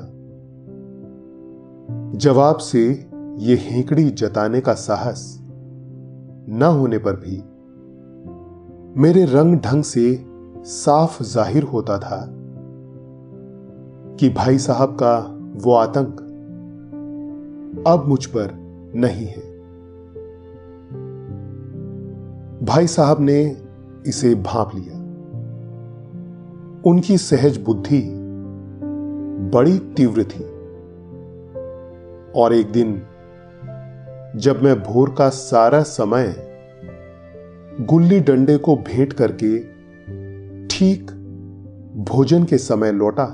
जवाब 2.19 2.57
से 2.57 3.11
यह 3.38 3.59
हेंकड़ी 3.62 4.11
जताने 4.11 4.61
का 4.61 4.75
साहस 4.75 5.38
न 6.49 6.63
होने 6.63 6.99
पर 6.99 7.13
भी 7.13 7.37
मेरे 9.01 9.25
रंग 9.25 9.61
ढंग 9.61 9.83
से 9.83 10.25
साफ़ 10.65 11.23
ज़ाहिर 11.23 11.63
होता 11.63 11.99
था 11.99 12.27
कि 14.17 14.29
भाई 14.29 14.59
साहब 14.59 14.97
का 15.03 15.39
वो 15.57 15.75
आतंक 15.75 16.21
अब 17.87 18.05
मुझ 18.07 18.27
पर 18.27 18.51
नहीं 18.95 19.27
है। 19.27 19.43
भाई 22.65 22.87
साहब 22.87 23.21
ने 23.21 23.57
इसे 24.07 24.35
भाप 24.35 24.71
लिया। 24.75 24.99
उनकी 26.91 27.19
सहज 27.19 27.59
बुद्धि 27.59 28.03
बड़ी 29.55 29.79
तीव्र 29.79 30.23
थी 30.25 30.45
और 32.41 32.53
एक 32.53 32.73
दिन 32.73 33.03
जब 34.37 34.62
मैं 34.62 34.83
भोर 34.83 35.14
का 35.19 35.29
सारा 35.29 35.83
समय 35.83 36.35
गुल्ली 37.81 38.21
डंडे 38.21 38.57
को 38.57 38.77
भेंट 38.77 39.12
करके 39.12 39.59
ठीक 40.69 41.11
भोजन 42.09 42.45
के 42.45 42.59
समय 42.59 42.93
लौटा 42.93 43.25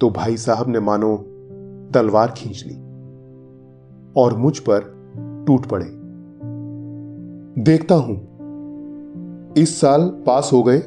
तो 0.00 0.10
भाई 0.10 0.36
साहब 0.36 0.68
ने 0.68 0.80
मानो 0.80 1.16
तलवार 1.94 2.34
खींच 2.36 2.64
ली 2.66 2.74
और 4.16 4.36
मुझ 4.36 4.58
पर 4.58 4.80
टूट 5.46 5.66
पड़े। 5.66 5.86
देखता 7.62 7.94
हूँ, 7.94 8.16
इस 9.58 9.80
साल 9.80 10.08
पास 10.26 10.50
हो 10.52 10.62
गए 10.62 10.78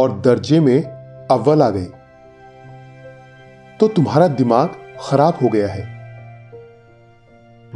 और 0.00 0.20
दर्जे 0.24 0.60
में 0.60 0.82
अव्वल 1.30 1.62
आ 1.62 1.70
गए 1.70 1.86
तो 3.80 3.88
तुम्हारा 3.88 4.28
दिमाग 4.28 4.68
खराब 5.00 5.34
हो 5.42 5.48
गया 5.48 5.68
है। 5.68 5.97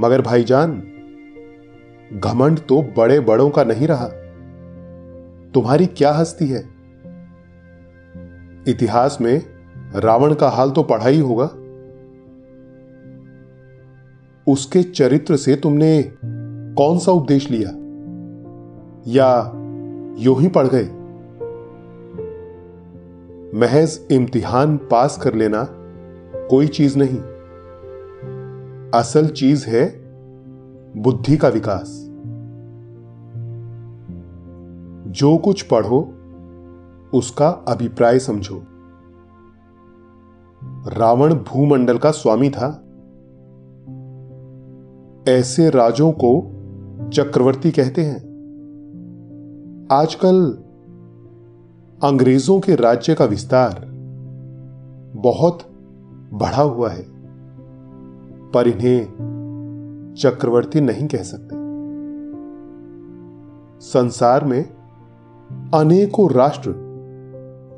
मगर 0.00 0.22
भाईजान, 0.22 0.83
घमंड 2.12 2.59
तो 2.59 2.83
बड़े 2.83 3.20
बड़ों 3.20 3.50
का 3.50 3.64
नहीं 3.64 3.87
रहा। 3.87 4.09
तुम्हारी 5.55 5.87
क्या 5.87 6.12
हस्ती 6.12 6.46
है? 6.46 6.68
इतिहास 8.68 9.18
में 9.20 9.42
रावण 9.96 10.35
का 10.35 10.48
हाल 10.48 10.70
तो 10.70 10.83
पढ़ा 10.83 11.07
ही 11.07 11.20
होगा। 11.20 11.50
उसके 14.52 14.83
चरित्र 14.83 15.37
से 15.37 15.57
तुमने 15.57 16.12
कौन 16.74 16.98
सा 16.98 17.12
उपदेश 17.12 17.50
लिया? 17.50 17.70
या 19.07 19.52
यू 20.18 20.35
ही 20.35 20.48
पढ़ 20.48 20.66
गए? 20.66 20.85
महज 23.55 24.00
इम्तिहान 24.12 24.76
पास 24.76 25.18
कर 25.22 25.35
लेना 25.35 25.68
कोई 26.46 26.66
चीज़ 26.66 26.98
नहीं। 26.98 27.31
असल 28.94 29.28
चीज़ 29.28 29.66
है 29.66 30.02
बुद्धि 30.96 31.37
का 31.37 31.48
विकास। 31.48 32.09
जो 35.11 35.37
कुछ 35.37 35.62
पढ़ो, 35.62 36.14
उसका 37.14 37.48
अभिप्राय 37.48 38.18
समझो। 38.18 38.62
रावण 40.88 41.35
भूमंडल 41.35 41.98
का 41.98 42.11
स्वामी 42.11 42.50
था। 42.50 42.85
ऐसे 45.28 45.70
राजों 45.70 46.12
को 46.12 46.52
चक्रवर्ती 47.11 47.70
कहते 47.70 48.02
हैं। 48.02 48.33
आजकल 49.92 50.52
अंग्रेज़ों 52.09 52.61
के 52.61 52.74
राज्य 52.74 53.14
का 53.14 53.24
विस्तार 53.24 53.87
बहुत 55.16 55.59
बढ़ा 56.33 56.62
हुआ 56.62 56.90
है। 56.90 57.12
पर 58.54 58.68
इन्हें 58.68 59.04
चक्रवर्ती 60.18 60.80
नहीं 60.80 61.08
कह 61.08 61.22
सकते। 61.22 61.62
संसार 63.80 64.44
में 64.44 64.62
अनेकों 65.74 66.30
राष्ट्र 66.30 66.70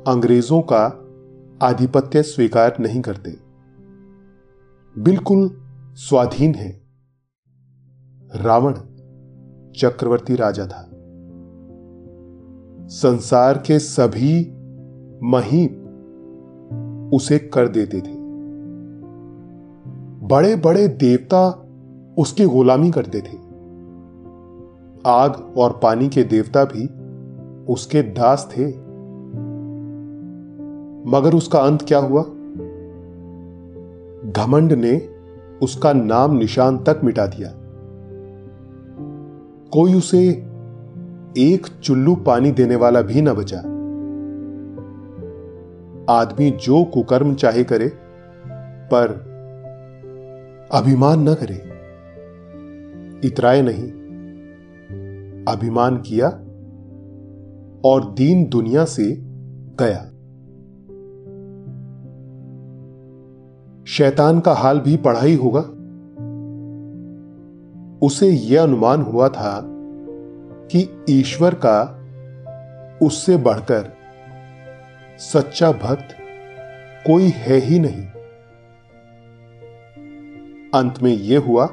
अंग्रेज़ों 0.07 0.61
का 0.61 1.01
आधिपत्य 1.63 2.23
स्वीकार 2.23 2.75
नहीं 2.79 3.01
करते। 3.01 3.37
बिल्कुल 5.01 5.51
स्वाधीन 5.93 6.55
है। 6.55 6.81
रावण 8.35 8.73
चक्रवर्ती 9.75 10.35
राजा 10.35 10.67
था। 10.67 10.91
संसार 12.87 13.57
के 13.57 13.79
सभी 13.79 14.51
महीप 15.23 15.81
उसे 17.13 17.39
कर 17.39 17.67
देते 17.67 18.01
थे। 18.01 18.14
बड़े 20.27 20.55
बड़े 20.55 20.87
देवता 20.87 21.67
उसकी 22.17 22.45
गुलामी 22.45 22.91
करते 22.91 23.21
थे। 23.21 23.37
आग 25.07 25.53
और 25.57 25.79
पानी 25.83 26.09
के 26.09 26.23
देवता 26.23 26.63
भी 26.63 26.87
उसके 27.73 28.01
दास 28.01 28.49
थे। 28.57 28.67
मगर 31.11 31.35
उसका 31.35 31.59
अंत 31.59 31.81
क्या 31.81 31.99
हुआ? 31.99 32.21
घमंड 34.31 34.73
ने 34.73 35.09
उसका 35.61 35.93
नाम 35.93 36.37
निशान 36.37 36.77
तक 36.77 37.01
मिटा 37.03 37.25
दिया। 37.25 37.49
कोई 39.69 39.93
उसे 39.93 40.29
एक 41.37 41.67
चुल्लू 41.83 42.15
पानी 42.15 42.51
देने 42.51 42.75
वाला 42.75 43.01
भी 43.01 43.21
न 43.21 43.33
बचा। 43.33 43.57
आदमी 46.13 46.51
जो 46.51 46.83
कुकर्म 46.83 47.35
चाहे 47.35 47.63
करे, 47.63 47.87
पर 48.85 49.34
अभिमान 50.71 51.29
न 51.29 51.33
करे। 51.33 51.75
इतराए 53.27 53.61
नहीं। 53.61 54.05
अभिमान 55.45 55.97
किया 55.97 56.27
और 57.89 58.13
दीन 58.13 58.49
दुनिया 58.49 58.85
से 58.85 59.17
गया। 59.81 60.11
शैतान 63.87 64.39
का 64.39 64.53
हाल 64.53 64.79
भी 64.79 64.97
पढ़ा 64.97 65.21
ही 65.21 65.35
होगा। 65.35 65.61
उसे 68.05 68.27
यह 68.27 68.63
अनुमान 68.63 69.01
हुआ 69.01 69.29
था 69.29 69.61
कि 70.65 71.05
ईश्वर 71.09 71.53
का 71.53 72.01
उससे 73.01 73.37
बढ़कर 73.37 73.93
सच्चा 75.17 75.71
भक्त 75.71 76.07
कोई 77.07 77.23
है 77.23 77.57
ही 77.57 77.79
नहीं। 77.79 78.14
अंत 80.75 81.03
में 81.03 81.11
यह 81.11 81.39
हुआ 81.39 81.65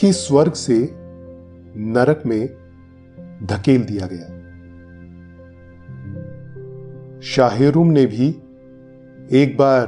कि 0.00 0.12
स्वर्ग 0.12 0.52
से 0.52 0.90
नरक 1.76 2.22
में 2.26 2.46
धकेल 3.42 3.84
दिया 3.84 4.08
गया। 4.12 4.40
शाहेरुम 7.20 7.86
ने 7.86 8.06
भी 8.06 8.28
एक 9.32 9.56
बार 9.58 9.86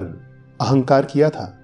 अहंकार 0.60 1.04
किया 1.04 1.30
था। 1.30 1.58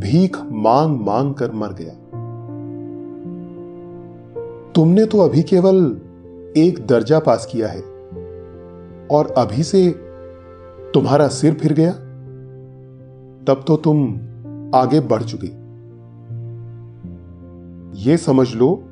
भीख 0.00 0.38
मांग 0.42 1.00
मांग 1.00 1.34
कर 1.34 1.52
मर 1.52 1.72
गया। 1.72 1.92
तुमने 4.72 5.06
तो 5.06 5.18
अभी 5.18 5.42
केवल 5.42 5.76
एक 6.56 6.86
दर्जा 6.86 7.18
पास 7.18 7.46
किया 7.52 7.68
है 7.68 7.80
और 9.08 9.34
अभी 9.36 9.62
से 9.62 9.90
तुम्हारा 10.94 11.28
सिर 11.28 11.54
फिर 11.54 11.72
गया। 11.72 12.01
तब 13.46 13.64
तो 13.66 13.76
तुम 13.76 14.14
आगे 14.74 15.00
बढ़ 15.00 15.22
चुके। 15.22 15.62
ये 18.02 18.16
समझ 18.16 18.54
लो 18.54 18.84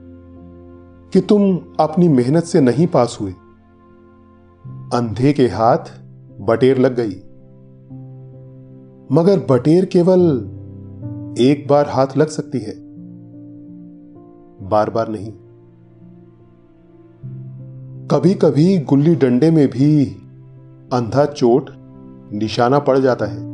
कि 1.13 1.21
तुम 1.21 1.59
अपनी 1.81 2.09
मेहनत 2.09 2.45
से 2.45 2.61
नहीं 2.61 2.87
पास 2.87 3.19
हुए। 3.21 3.33
अंधे 4.95 5.33
के 5.33 5.47
हाथ 5.47 5.79
बटेर 6.41 6.79
लग 6.79 6.97
गई। 7.01 7.23
मगर 9.17 9.47
बटेर 9.51 9.85
केवल 9.85 10.21
एक 11.39 11.67
बार 11.71 11.89
हाथ 11.89 12.07
लग 12.17 12.27
सकती 12.27 12.59
है। 12.59 12.75
बार 14.69 14.91
बार 14.91 15.09
नहीं। 15.09 15.33
कभी 18.07 18.35
कभी 18.35 18.79
गुल्ली 18.79 19.15
डंडे 19.15 19.51
में 19.51 19.69
भी 19.69 20.05
अंधा 20.93 21.25
चोट 21.25 21.71
निशाना 22.33 22.79
पड़ 22.79 22.99
जाता 22.99 23.27
है। 23.27 23.50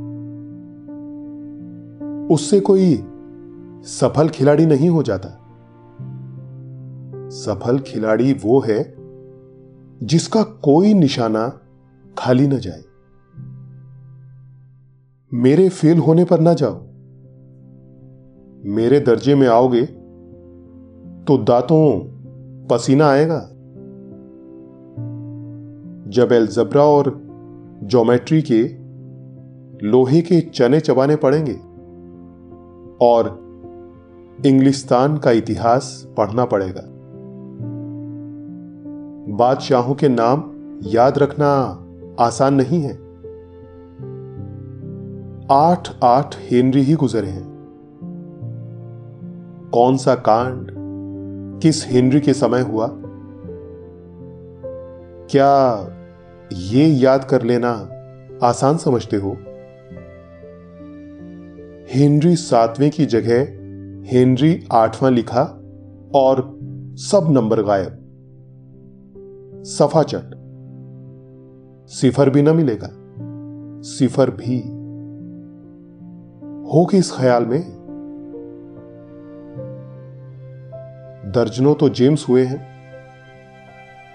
उससे 2.30 2.60
कोई 2.60 3.04
सफल 3.82 4.28
खिलाड़ी 4.28 4.66
नहीं 4.66 4.88
हो 4.88 5.02
जाता। 5.02 5.28
सफल 7.28 7.78
खिलाड़ी 7.78 8.32
वो 8.32 8.60
है 8.60 8.94
जिसका 10.02 10.42
कोई 10.42 10.94
निशाना 10.94 11.60
खाली 12.18 12.48
न 12.48 12.58
जाए। 12.58 12.82
मेरे 15.34 15.68
फेल 15.68 15.98
होने 15.98 16.24
पर 16.24 16.40
ना 16.40 16.54
जाओ। 16.54 16.82
मेरे 18.64 19.00
दर्जे 19.00 19.34
में 19.34 19.48
आओगे 19.48 19.82
तो 21.24 21.38
दांतों 21.38 22.00
पसीना 22.66 23.06
आएगा। 23.08 23.40
जब 26.10 26.32
एलजबरा 26.32 26.82
और 26.82 27.22
ज्योमेट्री 27.84 28.42
के 28.42 28.86
लोहे 29.86 30.20
के 30.20 30.40
चने 30.40 30.80
चबाने 30.80 31.16
पड़ेंगे 31.16 31.75
और 33.00 33.46
इंग्लिस्तान 34.46 35.16
का 35.16 35.30
इतिहास 35.30 36.08
पढ़ना 36.16 36.44
पड़ेगा। 36.44 36.82
बादशाहों 39.36 39.94
के 39.94 40.08
नाम 40.08 40.52
याद 40.84 41.18
रखना 41.18 41.82
आसान 42.20 42.54
नहीं 42.54 42.80
है। 42.80 43.06
आठ 45.50 45.88
आठ 46.04 46.36
हेनरी 46.38 46.82
ही 46.82 46.94
गुजरे 46.94 47.28
हैं। 47.28 47.56
कौन 49.74 49.96
सा 49.96 50.14
कांड 50.14 50.70
किस 51.62 51.88
हेनरी 51.88 52.20
के 52.20 52.32
समय 52.32 52.60
हुआ? 52.60 52.90
क्या 55.30 55.88
ये 56.52 56.86
याद 56.86 57.24
कर 57.24 57.42
लेना 57.42 57.88
आसान 58.46 58.76
समझते 58.76 59.16
हो? 59.16 59.36
हेनरी 61.94 62.36
सातवें 62.36 62.90
की 62.90 63.06
जगह 63.06 63.40
हेनरी 64.12 64.68
आठवां 64.72 65.12
लिखा 65.12 65.42
और 66.14 66.58
सब 66.94 67.26
नंबर 67.30 67.62
गायब। 67.62 68.02
सफ़ा 69.66 70.02
चट। 70.02 70.30
सिफर 71.88 72.30
भी 72.30 72.42
ना 72.42 72.52
मिलेगा। 72.52 72.88
सिफर 73.82 74.30
भी। 74.30 74.60
हो 76.70 76.88
इस 76.94 77.12
ख्याल 77.16 77.46
में? 77.46 77.62
दर्जनों 81.34 81.74
तो 81.74 81.88
जेम्स 81.88 82.28
हुए 82.28 82.44
हैं। 82.44 82.66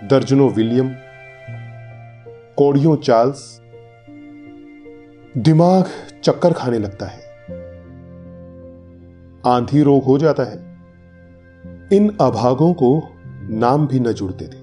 दर्जनों 0.07 0.49
विलियम, 0.51 0.89
कोड़ियों 2.57 2.95
चार्ल्स। 2.95 3.62
दिमाग 5.38 5.86
चक्कर 6.23 6.53
खाने 6.53 6.79
लगता 6.79 7.05
है। 7.05 7.20
आंधी 9.45 9.84
रोग 9.84 10.04
हो 10.04 10.17
जाता 10.17 10.43
है। 10.43 10.80
इन 11.93 12.17
अभागों 12.21 12.73
को 12.73 13.04
नाम 13.49 13.88
भी 13.88 13.99
न 13.99 14.12
जुड़ते 14.12 14.45
थे। 14.45 14.62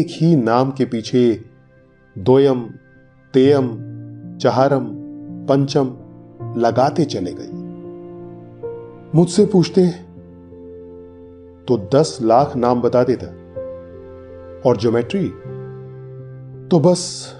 एक 0.00 0.06
ही 0.10 0.36
नाम 0.36 0.70
के 0.70 0.84
पीछे 0.84 1.44
दोयम, 2.18 2.70
तेयम, 3.34 3.68
चहारम, 4.38 4.86
पंचम 5.48 5.84
लगाते 6.56 7.04
चले 7.04 7.34
गए। 7.34 7.50
मुझसे 9.14 9.46
पूछते 9.46 9.86
तो 11.68 11.88
दस 11.94 12.18
लाख 12.22 12.56
नाम 12.56 12.80
बता 12.80 13.04
देता 13.04 13.26
और 14.68 14.76
ज्योमेट्री 14.76 15.28
तो 16.68 16.80
बस 16.80 17.32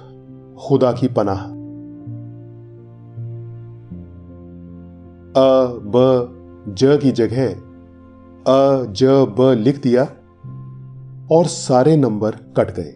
खुदा 0.68 0.92
की 0.92 1.08
पनाह। 1.08 1.53
अ, 5.36 5.66
ब, 5.66 6.74
ज 6.78 6.98
की 7.02 7.10
जगह, 7.10 7.46
अ, 7.46 8.84
ज, 8.92 9.04
ब 9.38 9.54
लिख 9.58 9.82
दिया 9.82 10.02
और 11.32 11.46
सारे 11.46 11.96
नंबर 11.96 12.30
कट 12.30 12.70
गए। 12.70 12.94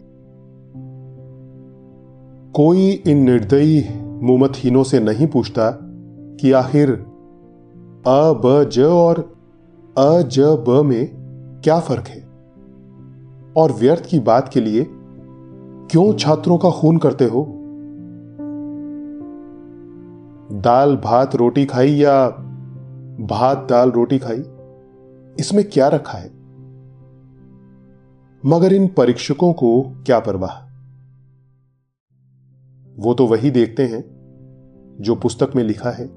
कोई 2.55 2.89
इन 2.91 3.17
निर्दयी 3.17 3.85
मुमतहीनों 4.03 4.83
से 4.83 4.99
नहीं 4.99 5.27
पूछता 5.27 5.71
कि 6.39 6.51
आखिर 6.51 6.91
अ, 8.07 8.33
ब, 8.33 8.69
ज 8.73 8.79
और 8.79 9.19
अ, 9.97 10.21
ज, 10.21 10.39
ब 10.39 10.81
में 10.85 11.07
क्या 11.63 11.79
फ़र्क 11.79 12.07
है? 12.07 12.29
और 13.57 13.71
व्यर्थ 13.71 14.05
की 14.05 14.19
बात 14.19 14.49
के 14.49 14.61
लिए 14.61 14.85
क्यों 15.91 16.13
छात्रों 16.13 16.57
का 16.57 16.69
खून 16.69 16.97
करते 16.97 17.25
हो? 17.25 17.58
दाल, 20.51 20.97
भात, 20.97 21.35
रोटी 21.35 21.65
खाई 21.65 21.91
या 21.91 22.27
भात, 23.19 23.67
दाल, 23.69 23.91
रोटी 23.91 24.19
खाई? 24.19 24.43
इसमें 25.39 25.69
क्या 25.69 25.87
रखा 25.87 26.17
है? 26.17 26.29
मगर 28.45 28.73
इन 28.73 28.87
परीक्षकों 28.87 29.53
को 29.53 29.81
क्या 29.81 30.19
परवाह? 30.19 30.69
वो 32.97 33.13
तो 33.13 33.27
वही 33.27 33.51
देखते 33.51 33.83
हैं 33.83 34.19
जो 35.01 35.15
पुस्तक 35.15 35.51
में 35.55 35.63
लिखा 35.63 35.89
है। 35.89 36.07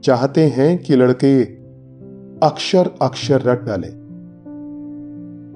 चाहते 0.00 0.46
हैं 0.46 0.78
कि 0.78 0.96
लड़के 0.96 1.44
अक्षर 2.46 2.90
अक्षर 3.02 3.42
रट 3.42 3.62
डाले। 3.62 4.06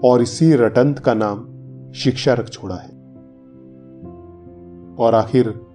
और 0.08 0.22
इसी 0.22 0.54
रटंत 0.54 0.98
का 0.98 1.14
नाम 1.14 1.50
शिक्षा 1.92 2.34
रख 2.34 2.48
छोड़ा 2.48 2.76
है। 2.76 3.00
और 4.96 5.14
आखिर 5.14 5.69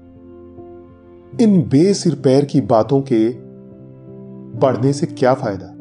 इन 1.41 1.61
बेसिर 1.61 2.15
पैर 2.15 2.45
की 2.45 2.61
बातों 2.61 3.01
के 3.01 3.29
पढ़ने 4.59 4.93
से 4.93 5.05
क्या 5.05 5.33
फ़ायदा? 5.33 5.71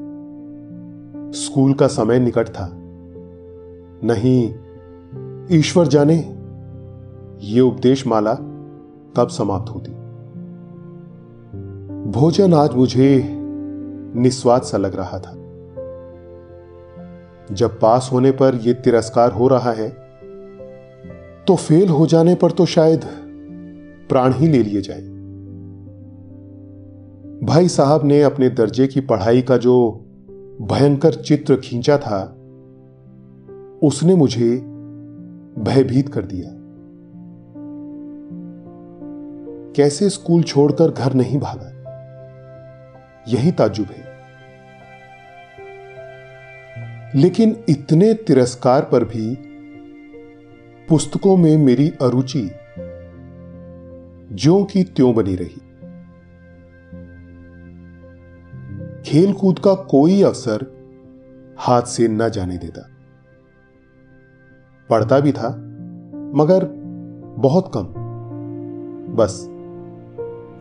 स्कूल 1.30 1.74
का 1.74 1.86
समय 1.86 2.18
निकट 2.18 2.48
था। 2.48 2.68
नहीं, 4.04 4.54
ईश्वर 5.58 5.86
जाने। 5.86 6.16
ये 7.42 7.60
उपदेश 7.60 8.06
माला 8.06 8.34
कब 9.16 9.28
समाप्त 9.28 9.74
होती। 9.74 9.90
भोजन 12.10 12.54
आज 12.54 12.74
मुझे 12.74 13.28
निस्वाद 14.16 14.62
सा 14.62 14.78
लग 14.78 14.96
रहा 14.96 15.18
था। 15.18 15.34
जब 17.52 17.80
पास 17.80 18.10
होने 18.12 18.30
पर 18.30 18.54
यह 18.54 18.72
तिरस्कार 18.72 19.32
हो 19.32 19.48
रहा 19.48 19.72
है 19.72 19.88
तो 21.44 21.56
फेल 21.56 21.88
हो 21.88 22.06
जाने 22.06 22.34
पर 22.34 22.50
तो 22.50 22.66
शायद 22.66 23.00
प्राण 24.08 24.32
ही 24.32 24.46
ले 24.46 24.62
लिए 24.62 24.80
जाए। 24.80 25.13
भाई 27.44 27.68
साहब 27.68 28.04
ने 28.04 28.22
अपने 28.22 28.48
दर्जे 28.48 28.86
की 28.86 29.00
पढ़ाई 29.00 29.42
का 29.42 29.56
जो 29.56 29.90
भयंकर 30.62 31.14
चित्र 31.14 31.56
खींचा 31.56 31.98
था, 31.98 32.24
उसने 33.82 34.14
मुझे 34.14 34.56
भयभीत 35.58 36.08
कर 36.08 36.22
दिया। 36.22 36.48
कैसे 39.72 40.10
स्कूल 40.10 40.42
छोड़कर 40.42 40.90
घर 40.90 41.14
नहीं 41.14 41.38
भागा? 41.38 41.70
यही 43.28 43.52
ताजुब 43.52 43.86
है। 43.86 44.14
लेकिन 47.14 47.56
इतने 47.68 48.14
तिरस्कार 48.14 48.82
पर 48.82 49.04
भी 49.04 49.34
पुस्तकों 50.88 51.36
में 51.36 51.56
मेरी 51.56 51.92
अरुचि 52.02 52.50
ज्यो 54.32 54.64
की 54.64 54.84
त्यों 54.84 55.14
बनी 55.14 55.36
रही। 55.36 55.63
खेलकूद 59.04 59.58
का 59.58 59.74
कोई 59.74 60.22
अवसर 60.22 60.74
हाथ 61.58 61.82
से 61.82 62.08
न 62.08 62.28
जाने 62.28 62.58
देता। 62.58 62.88
पढ़ता 64.90 65.20
भी 65.20 65.32
था, 65.32 65.48
मगर 66.34 66.64
बहुत 67.38 67.70
कम। 67.76 67.84
बस 69.14 69.46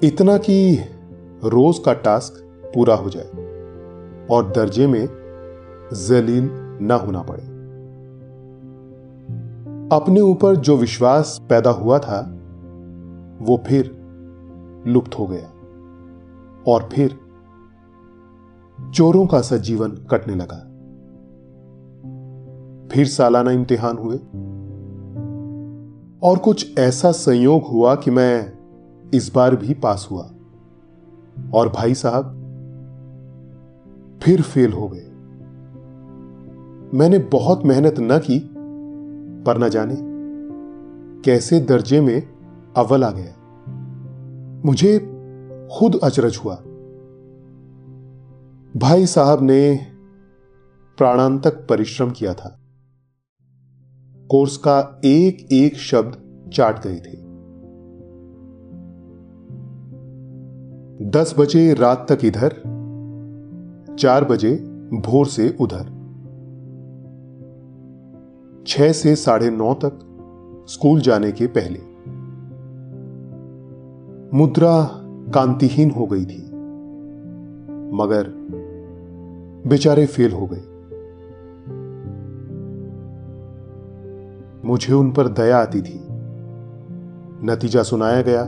इतना 0.03 0.37
कि 0.37 0.75
रोज 1.43 1.79
का 1.79 1.93
टास्क 1.93 2.43
पूरा 2.75 2.95
हो 2.95 3.09
जाए 3.09 3.29
और 4.31 4.51
दर्जे 4.51 4.87
में 4.87 5.07
जलील 5.93 6.49
ना 6.81 6.95
होना 6.95 7.21
पड़े। 7.21 7.43
अपने 9.95 10.19
ऊपर 10.19 10.55
जो 10.55 10.77
विश्वास 10.77 11.41
पैदा 11.49 11.69
हुआ 11.69 11.99
था, 11.99 12.21
वो 13.41 13.63
फिर 13.67 14.03
लुप्त 14.87 15.19
हो 15.19 15.27
गया 15.27 15.49
और 16.67 16.89
फिर 16.93 17.22
चोरों 18.91 19.27
का 19.27 19.41
सा 19.41 19.57
जीवन 19.57 19.89
कटने 19.89 20.35
लगा। 20.35 20.69
फिर 22.93 23.07
सालाना 23.07 23.51
इम्तिहान 23.51 23.97
हुए। 23.97 24.17
और 26.23 26.37
कुछ 26.37 26.79
ऐसा 26.79 27.11
संयोग 27.11 27.63
हुआ 27.63 27.95
कि 27.95 28.11
मैं 28.11 28.53
इस 29.13 29.31
बार 29.35 29.55
भी 29.55 29.73
पास 29.73 30.07
हुआ। 30.11 30.31
और 31.53 31.69
भाई 31.69 31.93
साहब, 31.93 32.39
फिर 34.23 34.41
फेल 34.41 34.73
हो 34.73 34.87
गए। 34.87 35.09
मैंने 36.97 37.19
बहुत 37.19 37.65
मेहनत 37.65 37.95
न 37.99 38.19
की, 38.19 38.49
पर 39.43 39.57
न 39.57 39.69
जाने 39.69 39.95
कैसे 41.21 41.59
दर्जे 41.59 42.01
में 42.01 42.27
अव्वल 42.77 43.03
आ 43.03 43.11
गया। 43.11 43.33
मुझे 44.65 44.99
खुद 45.79 45.99
अचरज 46.03 46.39
हुआ। 46.45 46.63
भाई 48.77 49.05
साहब 49.05 49.39
ने 49.41 49.79
प्राणांतक 50.97 51.67
परिश्रम 51.67 52.11
किया 52.11 52.33
था। 52.33 52.59
कोर्स 54.31 54.57
का 54.57 55.01
एक 55.05 55.47
एक 55.51 55.75
शब्द 55.75 56.15
चाट 56.53 56.87
गए 56.87 56.95
थे। 56.95 57.17
दस 61.09 61.35
बजे 61.39 61.73
रात 61.73 62.05
तक 62.11 62.25
इधर, 62.25 62.49
चार 63.99 64.25
बजे 64.25 64.55
भोर 64.93 65.27
से 65.27 65.57
उधर। 65.61 65.85
छह 68.67 68.91
से 68.91 69.15
साढ़े 69.15 69.49
नौ 69.49 69.73
तक 69.73 69.99
स्कूल 70.69 71.01
जाने 71.01 71.31
के 71.31 71.47
पहले। 71.47 71.79
मुद्रा 74.37 74.85
कांतिहीन 75.33 75.91
हो 75.91 76.05
गई 76.05 76.25
थी, 76.25 76.47
मगर 77.95 78.42
बेचारे 79.67 80.05
फेल 80.05 80.31
हो 80.31 80.49
गए। 80.51 80.61
मुझे 84.65 84.93
उन 84.93 85.11
पर 85.11 85.27
दया 85.27 85.57
आती 85.57 85.81
थी। 85.81 85.99
नतीजा 87.45 87.83
सुनाया 87.83 88.21
गया 88.21 88.43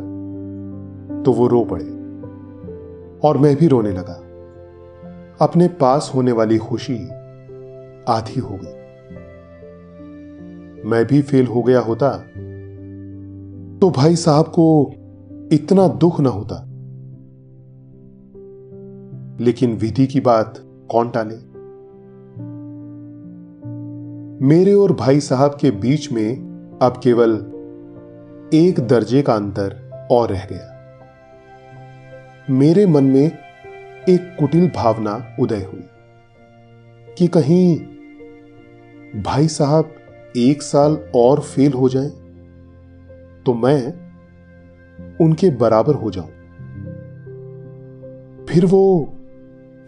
तो 1.23 1.33
वो 1.33 1.47
रो 1.47 1.63
पड़े, 1.65 1.85
और 3.27 3.37
मैं 3.37 3.55
भी 3.55 3.67
रोने 3.67 3.91
लगा। 3.91 4.21
अपने 5.41 5.67
पास 5.67 6.11
होने 6.15 6.31
वाली 6.31 6.57
खुशी 6.57 6.97
आधी 8.07 8.39
हो 8.39 8.59
गई। 8.63 8.73
मैं 10.89 11.05
भी 11.05 11.21
फेल 11.21 11.47
हो 11.47 11.63
गया 11.63 11.79
होता 11.79 12.09
तो 13.79 13.89
भाई 13.89 14.15
साहब 14.15 14.45
को 14.45 14.93
इतना 15.51 15.87
दुख 15.87 16.19
ना 16.19 16.29
होता। 16.29 16.55
लेकिन 19.43 19.77
विधि 19.77 20.07
की 20.07 20.19
बात 20.19 20.61
कौन 20.91 21.09
टाले? 21.09 21.35
मेरे 24.45 24.73
और 24.73 24.93
भाई 24.93 25.19
साहब 25.19 25.57
के 25.61 25.71
बीच 25.71 26.11
में 26.11 26.35
अब 26.81 26.99
केवल 27.03 27.31
एक 28.53 28.79
दर्जे 28.79 29.21
का 29.21 29.33
अंतर 29.33 29.89
और 30.11 30.29
रह 30.29 30.45
गया। 30.45 30.71
मेरे 32.49 32.85
मन 32.85 33.03
में 33.03 33.31
एक 34.09 34.35
कुटिल 34.39 34.71
भावना 34.75 35.35
उदय 35.39 35.63
हुई 35.63 35.83
कि 37.17 37.27
कहीं 37.27 37.77
भाई 39.23 39.47
साहब 39.47 39.91
एक 40.37 40.61
साल 40.61 40.97
और 41.15 41.39
फेल 41.39 41.73
हो 41.73 41.89
जाएँ, 41.89 42.09
तो 43.45 43.53
मैं 43.53 44.05
उनके 45.21 45.49
बराबर 45.49 45.93
हो 45.93 46.11
जाऊँ। 46.11 46.29
फिर 48.45 48.65
वो 48.65 49.14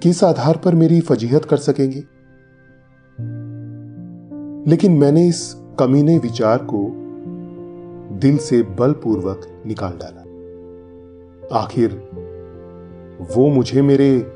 किस 0.08 0.24
आधार 0.24 0.58
पर 0.58 0.76
मेरी 0.76 1.02
फजीहत 1.02 1.46
कर 1.46 1.58
सकेंगे? 1.58 2.00
लेकिन 4.70 4.92
मैंने 4.92 5.28
इस 5.28 5.56
कमीने 5.80 6.18
विचार 6.18 6.58
को 6.58 6.92
दिल 8.16 8.38
से 8.38 8.62
बलपूर्वक 8.62 9.64
निकाल 9.66 9.92
डाला। 9.92 10.22
आखिर 11.60 12.10
वो 13.36 13.50
मुझे 13.50 13.82
मेरे 13.82 14.34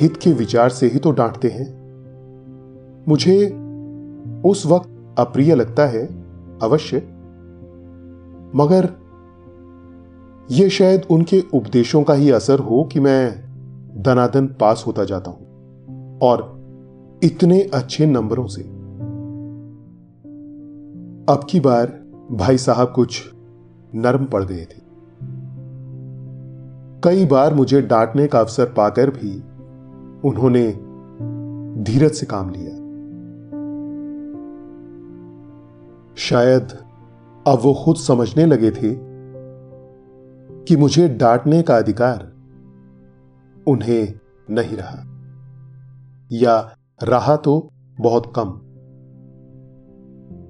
हित 0.00 0.16
के 0.16 0.32
विचार 0.32 0.68
से 0.68 0.86
ही 0.86 0.98
तो 0.98 1.10
डांटते 1.10 1.48
हैं। 1.48 1.66
मुझे 3.08 3.46
उस 4.48 4.66
वक्त 4.66 5.14
अप्रिय 5.18 5.54
लगता 5.54 5.86
है, 5.86 6.06
अवश्य। 6.62 6.96
मगर 8.54 8.88
यह 10.50 10.68
शायद 10.68 11.02
उनके 11.10 11.44
उपदेशों 11.54 12.02
का 12.02 12.14
ही 12.14 12.30
असर 12.30 12.58
हो 12.58 12.88
कि 12.92 13.00
मैं 13.00 13.51
दनादन 13.96 14.46
पास 14.46 14.84
होता 14.86 15.04
जाता 15.04 15.30
हूँ। 15.30 15.52
और 16.22 16.62
इतने 17.22 17.62
अच्छे 17.62 18.06
नंबरों 18.06 18.46
से। 18.46 18.62
अब 21.32 21.40
की 21.50 21.60
बार 21.60 21.86
भाई 22.32 22.58
साहब 22.58 22.92
कुछ 22.94 23.34
नरम 23.94 24.24
पड़ 24.24 24.44
गए 24.44 24.64
थे। 24.64 24.82
कई 27.04 27.26
बार 27.26 27.54
मुझे 27.54 27.82
डांटने 27.82 28.26
का 28.26 28.40
अवसर 28.40 28.64
पाकर 28.64 29.10
भी 29.10 29.36
उन्होंने 30.28 30.72
धीरज 31.82 32.12
से 32.12 32.26
काम 32.26 32.50
लिया। 32.50 32.82
शायद 36.16 36.68
अब 37.46 37.58
वो 37.62 37.74
खुद 37.74 37.96
समझने 37.96 38.46
लगे 38.46 38.70
थे 38.70 38.96
कि 40.64 40.76
मुझे 40.76 41.08
डांटने 41.08 41.62
का 41.62 41.76
अधिकार 41.76 42.31
उन्हें 43.68 44.20
नहीं 44.50 44.76
रहा। 44.76 45.04
या 46.32 46.76
रहा 47.02 47.36
तो 47.36 47.68
बहुत 48.00 48.32
कम। 48.38 48.58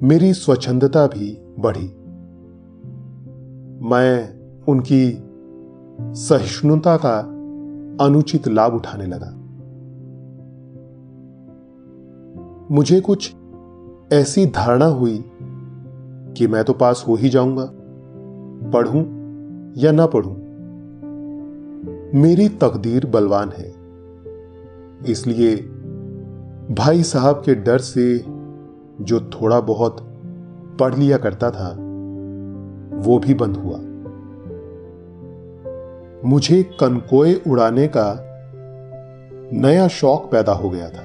मेरी 0.08 0.32
स्वच्छंदता 0.32 1.06
भी 1.06 1.54
बढ़ी। 1.58 1.88
मैं 3.88 4.42
उनकी 4.68 5.24
सहिष्णुता 6.00 6.96
का 6.96 7.18
अनुचित 8.04 8.48
लाभ 8.48 8.74
उठाने 8.74 9.06
लगा। 9.06 9.42
मुझे 12.74 13.00
कुछ 13.00 13.34
ऐसी 14.12 14.46
धारणा 14.46 14.86
हुई 14.86 15.24
कि 16.36 16.46
मैं 16.46 16.64
तो 16.64 16.72
पास 16.72 17.04
हो 17.08 17.14
ही 17.14 17.28
जाऊँगा। 17.28 17.70
पढ़ूं 18.70 19.02
या 19.76 19.92
ना 19.92 20.06
पढ़ूं। 20.06 20.41
मेरी 22.14 22.48
तकदीर 22.48 23.06
बलवान 23.06 23.48
है। 23.48 23.74
इसलिए 25.12 25.56
भाई 26.74 27.02
साहब 27.02 27.42
के 27.44 27.54
डर 27.54 27.78
से 27.78 28.18
जो 29.00 29.20
थोड़ा 29.20 29.60
बहुत 29.60 29.96
पढ़ 30.80 30.94
लिया 30.94 31.16
करता 31.16 31.50
था, 31.50 31.68
वो 32.98 33.18
भी 33.18 33.34
बंद 33.34 33.56
हुआ। 33.56 33.78
मुझे 36.28 36.62
कनकोए 36.62 37.34
उड़ाने 37.34 37.86
का 37.86 38.28
नया 39.52 39.88
शौक 39.88 40.32
पैदा 40.32 40.52
हो 40.52 40.70
गया 40.70 40.88
था। 40.88 41.02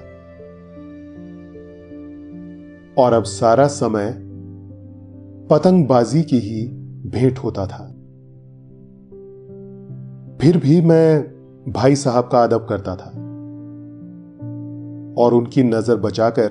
और 3.03 3.13
अब 3.13 3.23
सारा 3.23 3.67
समय 3.67 4.15
पतंगबाजी 5.51 6.23
की 6.23 6.39
ही 6.39 6.67
भेंट 7.09 7.37
होता 7.37 7.65
था। 7.65 7.86
फिर 10.41 10.57
भी 10.57 10.81
मैं 10.81 11.23
भाई 11.71 11.95
साहब 11.95 12.29
का 12.31 12.43
अदब 12.43 12.65
करता 12.69 12.95
था 12.95 13.09
और 15.23 15.33
उनकी 15.33 15.63
नज़र 15.63 15.95
बचाकर 15.95 16.49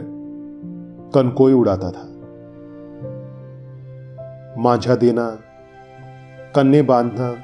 कनकोई 1.15 1.53
उड़ाता 1.53 1.91
था। 1.91 2.05
मांझा 4.59 4.95
देना, 4.95 5.39
कन्ने 6.55 6.83
बांधना, 6.83 7.37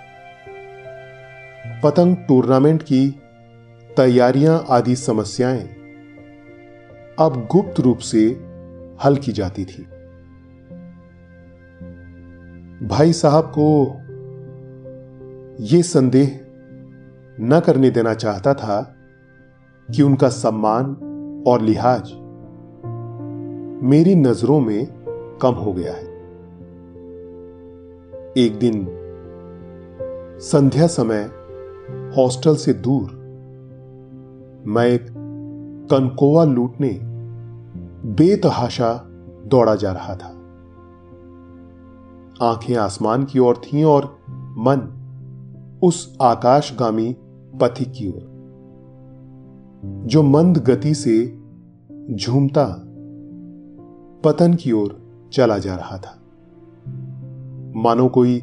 पतंग 1.84 2.16
टूर्नामेंट 2.16 2.82
की 2.82 3.20
तैयारियाँ 3.96 4.66
आदि 4.70 4.96
समस्याएँ 4.96 5.62
अब 7.18 7.48
गुप्त 7.52 7.80
रूप 7.80 7.98
से 7.98 8.26
हल 9.04 9.16
की 9.16 9.32
जाती 9.32 9.64
थी। 9.64 9.82
भाई 12.86 13.12
साहब 13.12 13.44
को 13.44 13.96
यह 15.60 15.82
संदेह 15.82 16.40
न 17.40 17.60
करने 17.66 17.90
देना 17.90 18.14
चाहता 18.14 18.54
था 18.54 18.94
कि 19.90 20.02
उनका 20.02 20.28
सम्मान 20.28 20.96
और 21.46 21.60
लिहाज 21.60 22.12
मेरी 23.84 24.14
नज़रों 24.14 24.60
में 24.60 24.86
कम 25.42 25.52
हो 25.52 25.72
गया 25.72 25.92
है। 25.92 26.04
एक 28.36 28.58
दिन 28.58 28.88
संध्या 30.40 30.86
समय 30.86 31.30
हॉस्टल 32.16 32.56
से 32.56 32.72
दूर 32.72 33.10
मैं 34.66 34.86
एक 34.86 35.06
कनकोवा 35.90 36.44
लूटने 36.44 37.00
बेतहाशा 38.04 39.04
दौड़ा 39.46 39.74
जा 39.74 39.92
रहा 39.92 40.16
था। 40.16 40.28
आँखें 42.46 42.76
आसमान 42.76 43.24
की 43.24 43.38
ओर 43.38 43.56
थीं 43.56 43.84
और 43.84 44.18
मन 44.30 45.01
उस 45.82 46.16
आकाशगामी 46.22 47.16
पथिक 47.60 47.92
की 47.92 48.08
ओर, 48.08 48.32
जो 49.84 50.22
मंद 50.22 50.58
गति 50.58 50.94
से 50.94 51.38
झूमता 52.10 52.84
पतन 54.24 54.54
की 54.54 54.72
ओर 54.72 55.02
चला 55.32 55.58
जा 55.58 55.76
रहा 55.76 55.96
था। 55.98 56.18
मानो 57.76 58.08
कोई 58.08 58.38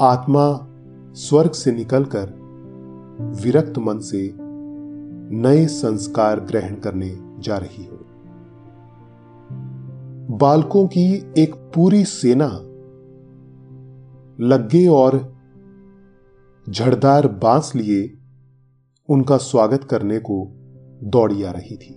आत्मा 0.00 0.68
स्वर्ग 1.12 1.50
से 1.50 1.72
निकलकर 1.72 2.32
विरक्त 3.20 3.78
मन 3.78 3.98
से 3.98 4.34
नए 5.30 5.66
संस्कार 5.66 6.40
ग्रहण 6.40 6.74
करने 6.74 7.18
जा 7.38 7.58
रही 7.58 7.84
हो। 7.84 7.98
बालकों 10.36 10.86
की 10.86 11.32
एक 11.38 11.54
पूरी 11.54 12.04
सेना 12.04 12.48
लग्गे 14.40 14.86
और 14.86 15.35
झड़दार 16.70 17.28
बाँस 17.28 17.72
लिए 17.76 18.18
उनका 19.08 19.36
स्वागत 19.36 19.84
करने 19.84 20.18
को 20.18 20.48
दौड़ी 21.02 21.42
आ 21.42 21.50
रही 21.50 21.76
थी। 21.76 21.96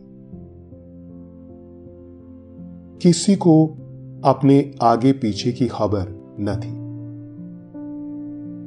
किसी 3.01 3.35
को 3.35 3.67
अपने 4.25 4.75
आगे 4.81 5.11
पीछे 5.11 5.51
की 5.51 5.67
खबर 5.67 6.05
न 6.39 6.55
थी। 6.55 6.79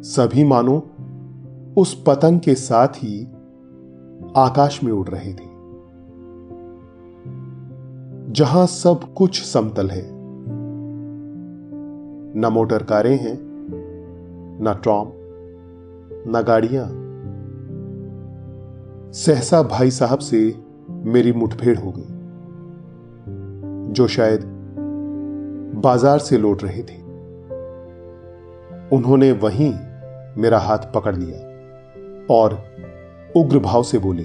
सभी 0.08 0.44
मानो 0.44 0.90
उस 1.76 2.04
पतंग 2.06 2.40
के 2.40 2.54
साथ 2.54 2.88
ही 2.88 3.24
आकाश 4.36 4.84
में 4.84 4.92
उड़ 4.92 5.08
रहे 5.08 5.32
थे। 5.32 5.52
जहाँ 8.32 8.66
सब 8.66 9.14
कुछ 9.16 9.42
समतल 9.42 9.90
है। 9.90 10.10
न 12.36 12.50
मोटर 12.52 12.82
कारें 12.82 13.18
हैं, 13.18 13.38
न 14.62 14.80
ट्रॉम। 14.82 15.21
न 16.26 16.42
गाड़ियाँ। 16.46 16.88
सहसा 19.14 19.62
भाई 19.62 19.90
साहब 19.90 20.18
से 20.18 20.38
मेरी 21.06 21.32
मुठभेड़ 21.32 21.76
हो 21.78 21.92
गई, 21.96 22.10
जो 23.92 24.06
शायद 24.08 24.40
बाज़ार 25.76 26.18
से 26.18 26.38
लौट 26.38 26.62
रहे 26.64 26.82
थे। 26.82 27.00
उन्होंने 28.96 29.32
वहीं 29.32 29.72
मेरा 30.36 30.58
हाथ 30.58 30.92
पकड़ 30.94 31.16
लिया 31.16 31.38
और 32.30 32.54
उग्र 33.36 33.58
भाव 33.58 33.82
से 33.82 33.98
बोले, 33.98 34.22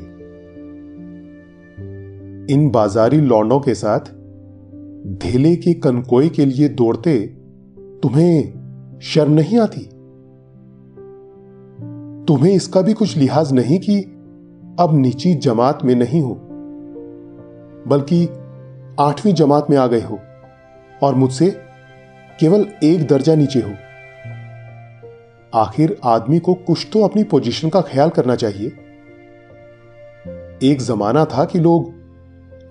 इन 2.47 2.69
बाजारी 2.71 3.19
लौंडों 3.21 3.59
के 3.59 3.73
साथ 3.75 4.13
धेले 5.21 5.55
के 5.55 5.73
कनकोई 5.73 6.29
के 6.29 6.45
लिए 6.45 6.69
दौड़ते 6.69 7.19
तुम्हें 8.03 8.99
शर्म 9.03 9.33
नहीं 9.33 9.59
आती? 9.59 9.89
तुम्हें 12.27 12.53
इसका 12.53 12.81
भी 12.81 12.93
कुछ 12.93 13.15
लिहाज 13.17 13.51
नहीं 13.53 13.79
कि 13.79 13.99
अब 14.79 14.89
नीची 14.93 15.33
जमात 15.35 15.83
में 15.85 15.93
नहीं 15.95 16.21
हो, 16.21 16.33
बल्कि 17.87 18.25
आठवीं 18.99 19.33
जमात 19.33 19.69
में 19.69 19.77
आ 19.77 19.87
गए 19.87 20.01
हो 20.01 20.19
और 21.03 21.15
मुझसे 21.15 21.49
केवल 22.39 22.65
एक 22.83 23.07
दर्जा 23.07 23.35
नीचे 23.35 23.59
हो। 23.59 23.71
आखिर 25.53 25.97
आदमी 26.05 26.39
को 26.39 26.53
कुछ 26.53 26.87
तो 26.93 27.03
अपनी 27.03 27.23
पोजीशन 27.23 27.69
का 27.69 27.81
ख्याल 27.81 28.09
करना 28.09 28.35
चाहिए। 28.35 28.67
एक 30.63 30.81
जमाना 30.81 31.25
था 31.25 31.45
कि 31.45 31.59
लोग 31.59 31.93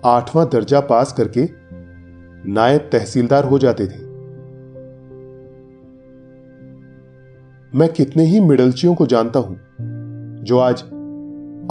आठवां 0.05 0.45
दर्जा 0.45 0.79
पास 0.79 1.13
करके 1.13 1.47
नायब 2.51 2.89
तहसीलदार 2.91 3.45
हो 3.45 3.59
जाते 3.59 3.87
थे। 3.87 4.06
मैं 7.75 7.93
कितने 7.93 8.23
ही 8.23 8.39
मिडलचियों 8.39 8.95
को 8.95 9.05
जानता 9.05 9.39
हूँ, 9.39 9.59
जो 10.43 10.59
आज 10.59 10.81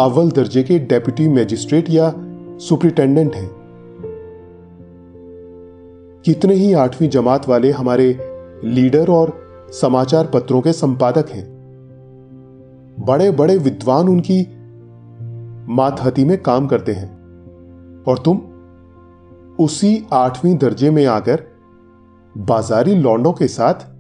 अव्वल 0.01 0.31
दर्जे 0.31 0.63
के 0.63 0.79
डेप्यूटी 0.79 1.29
मैजिस्ट्रेट 1.29 1.91
या 1.91 2.15
सुप्रिटेंडेंट 2.59 3.35
हैं। 3.35 3.51
कितने 6.25 6.55
ही 6.55 6.73
आठवीं 6.73 7.09
जमात 7.09 7.49
वाले 7.49 7.71
हमारे 7.71 8.19
लीडर 8.65 9.11
और 9.11 9.39
समाचार 9.73 10.27
पत्रों 10.27 10.61
के 10.61 10.73
संपादक 10.73 11.29
हैं। 11.29 11.47
बड़े 13.01 13.31
बड़े 13.31 13.57
विद्वान 13.57 14.09
उनकी 14.09 14.49
मातहती 15.75 16.25
में 16.25 16.43
काम 16.43 16.67
करते 16.67 16.93
हैं। 16.93 17.17
और 18.09 18.19
तुम 18.19 18.41
उसी 19.65 20.07
आठवीं 20.13 20.59
दर्जे 20.59 20.91
में 20.91 21.07
आकर 21.07 21.43
बाजारी 22.39 22.95
लौंडों 22.95 23.33
के 23.33 23.49
साथ 23.49 23.96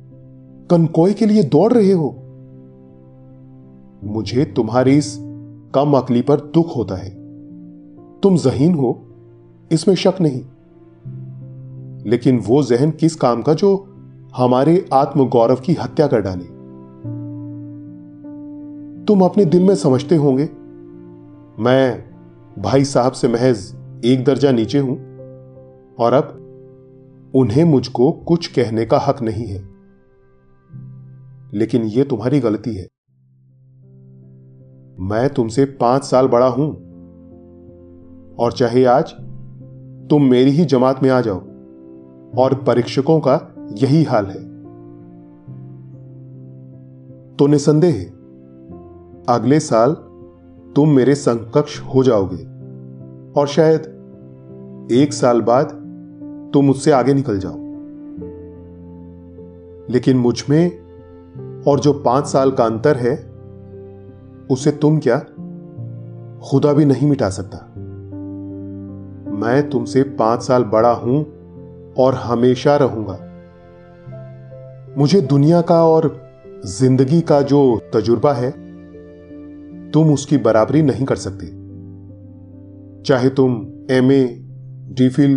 कनकोई 0.70 1.12
के 1.12 1.26
लिए 1.26 1.42
दौड़ 1.42 1.72
रहे 1.72 1.92
हो? 1.92 2.16
मुझे 4.04 4.44
तुम्हारी 4.44 4.96
इस 4.96 5.18
कम 5.74 5.92
अकली 5.94 6.22
पर 6.22 6.40
दुख 6.40 6.76
होता 6.76 6.94
है। 6.94 7.10
तुम 8.20 8.36
जहीन 8.36 8.74
हो, 8.74 9.06
इसमें 9.72 9.94
शक 9.94 10.14
नहीं। 10.20 10.42
लेकिन 12.10 12.38
वो 12.38 12.62
जहन 12.62 12.90
किस 12.90 13.16
काम 13.16 13.42
का 13.42 13.54
जो 13.54 13.86
हमारे 14.36 14.88
आत्मगौरव 14.92 15.56
की 15.56 15.72
हत्या 15.72 16.06
कर 16.06 16.20
डाले? 16.20 16.44
तुम 19.04 19.20
अपने 19.20 19.44
दिल 19.44 19.62
में 19.62 19.74
समझते 19.74 20.16
होंगे, 20.16 20.48
मैं 21.62 22.04
भाई 22.58 22.84
साहब 22.84 23.12
से 23.12 23.28
महज 23.28 23.76
एक 24.04 24.24
दर्जा 24.24 24.52
नीचे 24.52 24.78
हूँ, 24.78 24.96
और 25.98 26.12
अब 26.12 26.42
उन्हें 27.34 27.64
मुझको 27.64 28.12
कुछ 28.12 28.46
कहने 28.46 28.84
का 28.84 28.98
हक 28.98 29.22
नहीं 29.22 29.46
है। 29.46 29.75
लेकिन 31.56 31.82
यह 31.82 32.04
तुम्हारी 32.04 32.40
गलती 32.40 32.74
है। 32.74 32.88
मैं 35.00 35.28
तुमसे 35.28 35.64
पाँच 35.64 36.04
साल 36.04 36.28
बड़ा 36.28 36.46
हूँ। 36.46 36.86
और 38.38 38.52
चाहे 38.52 38.84
आज, 38.84 39.12
तुम 40.10 40.22
मेरी 40.22 40.50
ही 40.50 40.64
जमात 40.64 41.02
में 41.02 41.10
आ 41.10 41.20
जाओ, 41.20 41.38
और 42.38 42.64
परीक्षकों 42.66 43.20
का 43.20 43.54
यही 43.78 44.02
हाल 44.02 44.26
है। 44.26 44.56
तो 47.36 47.46
निसंदेह, 47.46 48.02
अगले 49.28 49.60
साल 49.60 49.92
तुम 50.76 50.88
मेरे 50.88 51.14
समकक्ष 51.14 51.80
हो 51.80 52.02
जाओगे, 52.02 52.44
और 53.40 53.46
शायद 53.46 53.80
एक 54.92 55.12
साल 55.12 55.42
बाद 55.42 55.64
तुम 56.54 56.64
मुझसे 56.64 56.90
आगे 56.90 57.14
निकल 57.14 57.38
जाओ। 57.38 57.56
लेकिन 59.92 60.16
मुझमें 60.16 60.85
और 61.66 61.80
जो 61.80 61.92
पाँच 61.92 62.26
साल 62.26 62.50
का 62.50 62.64
अंतर 62.64 62.96
है, 62.96 63.16
उसे 64.50 64.70
तुम 64.70 64.98
क्या 64.98 65.18
खुदा 66.50 66.72
भी 66.72 66.84
नहीं 66.84 67.08
मिटा 67.08 67.30
सकता? 67.30 67.56
मैं 69.36 69.70
तुमसे 69.70 70.02
पाँच 70.02 70.42
साल 70.42 70.64
बड़ा 70.64 70.92
हूँ 70.92 71.24
और 71.98 72.14
हमेशा 72.14 72.76
रहूँगा। 72.76 73.18
मुझे 74.98 75.20
दुनिया 75.20 75.60
का 75.60 75.84
और 75.86 76.26
ज़िंदगी 76.66 77.20
का 77.20 77.42
जो 77.42 77.80
तजुर्बा 77.92 78.32
है, 78.32 78.50
तुम 79.90 80.12
उसकी 80.12 80.36
बराबरी 80.36 80.82
नहीं 80.82 81.04
कर 81.04 81.16
सकते। 81.16 81.46
चाहे 83.02 83.28
तुम 83.28 83.52
एम 83.90 84.12
ए 84.12 84.24
डीफिल 84.92 85.34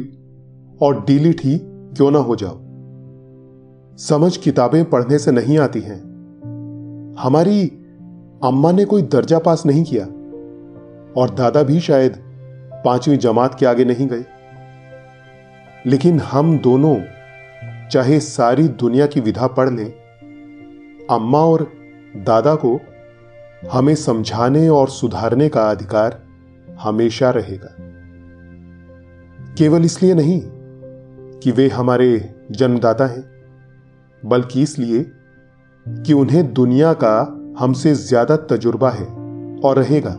और 0.82 1.06
डीलिट 1.06 1.42
ही 1.44 1.60
क्यों 1.64 2.12
ना 2.12 2.20
हो 2.20 2.36
जाओ। 2.36 2.60
समझ 3.98 4.38
किताबें 4.38 4.90
पढ़ने 4.90 5.20
से 5.20 5.32
नहीं 5.32 5.58
आती 5.60 5.80
हैं। 5.80 6.09
हमारी 7.20 7.68
अम्मा 8.44 8.72
ने 8.72 8.86
कोई 8.86 9.02
दर्जा 9.02 9.40
पास 9.40 9.66
नहीं 9.66 9.84
किया 9.84 10.06
और 11.22 11.30
दादा 11.30 11.64
भी 11.64 11.80
शायद 11.80 12.18
पांचवी 12.86 13.18
जमात 13.18 13.56
के 13.60 13.66
आगे 13.66 13.86
नहीं 13.86 14.08
गए। 14.08 14.26
लेकिन 15.86 16.20
हम 16.20 16.60
दोनों 16.60 16.96
चाहे 17.92 18.20
सारी 18.20 18.68
दुनिया 18.68 19.08
की 19.08 19.20
विधा 19.20 19.48
पढ़ 19.48 19.70
लें, 19.70 19.92
अम्मा 21.12 21.40
और 21.40 21.72
दादा 22.16 22.56
को 22.56 22.80
हमें 23.72 23.96
समझाने 23.96 24.70
और 24.70 24.90
सुधारने 24.90 25.50
का 25.50 25.70
अधिकार 25.70 26.24
हमेशा 26.80 27.30
रहेगा। 27.30 27.76
केवल 29.58 29.86
इसलिए 29.86 30.14
नहीं 30.14 30.42
कि 31.40 31.52
वे 31.52 31.68
हमारे 31.68 32.36
जन्मदाता 32.52 33.06
हैं, 33.06 33.24
बल्कि 34.26 34.62
इसलिए 34.62 35.12
कि 36.06 36.14
उन्हें 36.14 36.54
दुनिया 36.54 36.94
का 36.94 37.16
हमसे 37.60 37.94
ज़्यादा 37.96 38.36
तजुर्बा 38.50 38.90
है 38.90 39.06
और 39.60 39.76
रहेगा। 39.76 40.12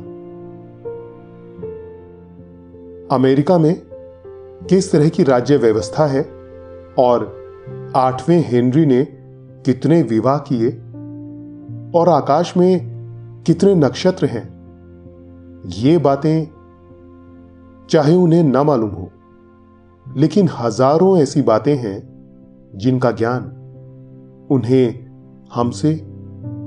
अमेरिका 3.14 3.58
में 3.58 3.74
किस 4.70 4.90
तरह 4.92 5.08
की 5.08 5.22
राज्य 5.22 5.56
व्यवस्था 5.56 6.06
है 6.06 6.22
और 6.98 7.24
आठवें 7.96 8.44
हेनरी 8.48 8.86
ने 8.86 9.04
कितने 9.66 10.02
विवाह 10.02 10.38
किए 10.38 10.70
और 11.98 12.08
आकाश 12.08 12.56
में 12.56 13.42
कितने 13.46 13.74
नक्षत्र 13.74 14.26
हैं, 14.26 14.44
ये 15.66 15.98
बातें 15.98 16.46
चाहे 17.90 18.14
उन्हें 18.14 18.42
ना 18.42 18.62
मालूम 18.62 18.90
हो, 18.90 19.10
लेकिन 20.06 20.48
हज़ारों 20.58 21.16
ऐसी 21.18 21.42
बातें 21.42 21.74
हैं 21.76 21.98
जिनका 22.74 23.10
ज्ञान 23.10 23.42
उन्हें 24.50 25.09
हमसे 25.54 25.94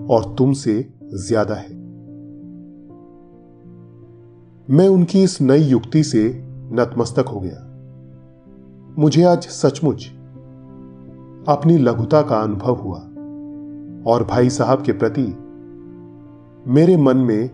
और 0.09 0.35
तुमसे 0.37 0.93
ज़्यादा 1.05 1.55
है। 1.55 1.69
मैं 4.67 4.87
उनकी 4.87 5.23
इस 5.23 5.41
नई 5.41 5.61
युक्ति 5.61 6.03
से 6.03 6.23
नतमस्तक 6.73 7.27
हो 7.27 7.39
गया। 7.39 7.59
मुझे 8.99 9.23
आज 9.23 9.47
सचमुच 9.47 10.05
अपनी 11.49 11.77
लघुता 11.77 12.21
का 12.21 12.39
अनुभव 12.39 12.75
हुआ 12.75 12.99
और 14.11 14.23
भाई 14.23 14.49
साहब 14.49 14.83
के 14.83 14.91
प्रति 14.91 15.25
मेरे 16.71 16.97
मन 16.97 17.17
में 17.17 17.49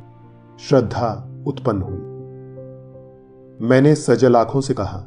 श्रद्धा 0.59 1.11
उत्पन्न 1.47 1.81
हुई। 1.81 3.67
मैंने 3.67 3.95
सजल 3.95 4.35
आँखों 4.35 4.61
से 4.61 4.73
कहा, 4.73 4.99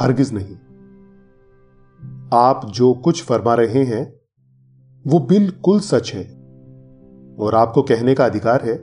हरगिज 0.00 0.32
नहीं। 0.34 0.56
आप 2.32 2.66
जो 2.66 2.92
कुछ 2.94 3.24
फरमा 3.24 3.54
रहे 3.54 3.84
हैं 3.84 4.19
वो 5.06 5.18
बिल्कुल 5.18 5.80
सच 5.80 6.12
है 6.14 6.22
और 7.38 7.54
आपको 7.54 7.82
कहने 7.82 8.14
का 8.14 8.24
अधिकार 8.24 8.62
है। 8.64 8.76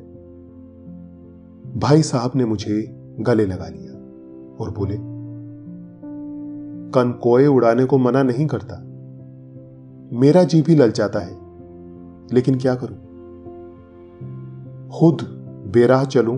भाई 1.80 2.01
साहब 2.01 2.32
ने 2.36 2.45
मुझे 2.45 2.86
गले 3.20 3.45
लगा 3.45 3.68
लिया 3.68 3.91
और 4.59 4.72
बोले 4.72 4.97
कनकोए 6.91 7.47
उड़ाने 7.47 7.86
को 7.86 7.97
मना 7.97 8.24
नहीं 8.24 8.47
करता। 8.47 8.80
मेरा 10.18 10.43
जी 10.43 10.61
भी 10.61 10.76
ललचाता 10.76 11.20
है, 11.20 11.36
लेकिन 12.34 12.57
क्या 12.57 12.76
करूँ? 12.76 12.97
खुद 14.89 15.22
बेराह 15.74 16.03
चलूँ 16.05 16.38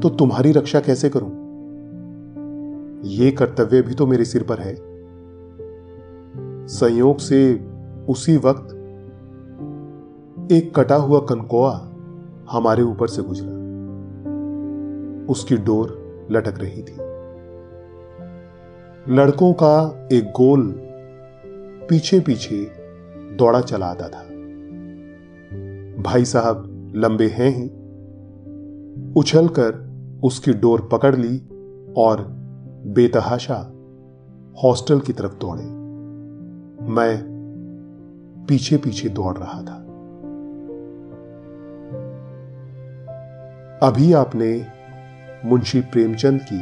तो 0.00 0.08
तुम्हारी 0.08 0.52
रक्षा 0.52 0.80
कैसे 0.80 1.10
करूँ? 1.10 1.30
यह 3.04 3.34
कर्तव्य 3.38 3.82
भी 3.82 3.94
तो 3.94 4.06
मेरे 4.06 4.24
सिर 4.24 4.42
पर 4.42 4.58
है। 4.58 4.74
संयोग 6.66 7.18
से 7.18 7.69
उसी 8.10 8.36
वक्त 8.36 8.76
एक 10.52 10.74
कटा 10.76 10.94
हुआ 10.94 11.20
कनकोआ 11.20 11.76
हमारे 12.50 12.82
ऊपर 12.82 13.08
से 13.08 13.22
गुजरा। 13.22 13.60
उसकी 15.32 15.56
डोर 15.56 16.10
लटक 16.30 16.54
रही 16.58 16.82
थी। 16.82 16.96
लड़कों 19.14 19.52
का 19.52 20.08
एक 20.12 20.24
गोल 20.24 20.74
पीछे 21.88 22.20
पीछे 22.20 22.70
दौड़ा 23.36 23.60
चला 23.60 23.86
आता 23.86 24.08
था। 24.08 24.22
भाई 26.02 26.24
साहब 26.24 26.92
लंबे 26.96 27.26
हैं 27.26 27.50
ही। 27.50 27.66
उछलकर 29.16 29.90
उसकी 30.24 30.52
डोर 30.52 30.88
पकड़ 30.92 31.16
ली 31.16 31.38
और 31.96 32.26
बेतहाशा 32.86 33.72
हॉस्टल 34.64 35.00
की 35.00 35.12
तरफ़ 35.12 35.34
दौड़े। 35.34 35.64
मैं 36.92 37.29
पीछे 38.48 38.76
पीछे 38.76 39.08
दौड़ 39.08 39.38
रहा 39.38 39.62
था। 39.62 39.86
अभी 43.82 44.12
आपने 44.12 44.66
मुंशी 45.44 45.80
प्रेमचंद 45.80 46.40
की 46.52 46.58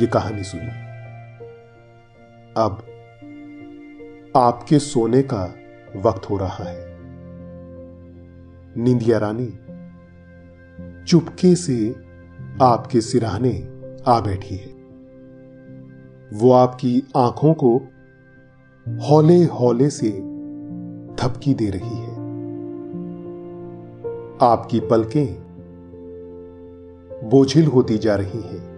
यह 0.00 0.06
कहानी 0.06 0.42
सुनी। 0.42 0.84
अब 2.56 2.72
आपके 4.36 4.78
सोने 4.78 5.22
का 5.22 5.54
वक्त 5.96 6.30
हो 6.30 6.36
रहा 6.36 6.64
है। 6.64 6.96
निंदिया 8.76 9.18
रानी, 9.18 9.58
चुपके 11.04 11.54
से 11.54 11.96
आपके 12.62 13.00
सिराहने 13.00 13.68
आ 14.06 14.20
बैठी 14.20 14.56
है। 14.56 14.74
वो 16.32 16.52
आपकी 16.52 17.02
आँखों 17.16 17.54
को 17.54 17.76
हौले 18.88 19.44
हौले 19.44 19.90
से 19.90 20.33
थपकी 21.18 21.54
दे 21.54 21.70
रही 21.70 21.96
है। 21.98 22.14
आपकी 24.42 24.80
पलकें 24.80 25.44
बोझिल 27.24 27.66
होती 27.66 27.98
जा 27.98 28.14
रही 28.14 28.40
हैं। 28.40 28.74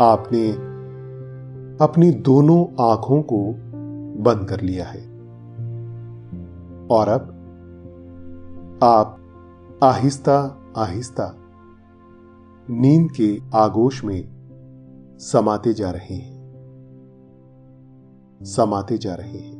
आपने 0.00 0.52
अपनी 1.84 2.10
दोनों 2.10 2.90
आँखों 2.90 3.22
को 3.22 3.54
बंद 4.22 4.48
कर 4.48 4.60
लिया 4.60 4.84
है। 4.84 5.14
और 6.90 7.08
अब 7.08 7.30
आप 8.82 9.20
आहिस्ता 9.82 10.60
आहिस्ता 10.76 11.36
नींद 12.70 13.12
के 13.12 13.38
आगोश 13.54 14.04
में 14.04 14.34
समाते 15.20 15.72
जा 15.72 15.90
रहे 15.90 16.14
हैं। 16.14 16.34
समाते 18.42 18.98
जा 18.98 19.14
रहे 19.14 19.38
हैं। 19.38 19.53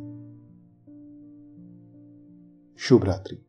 शुभ 2.78 3.04
रात्रि। 3.04 3.43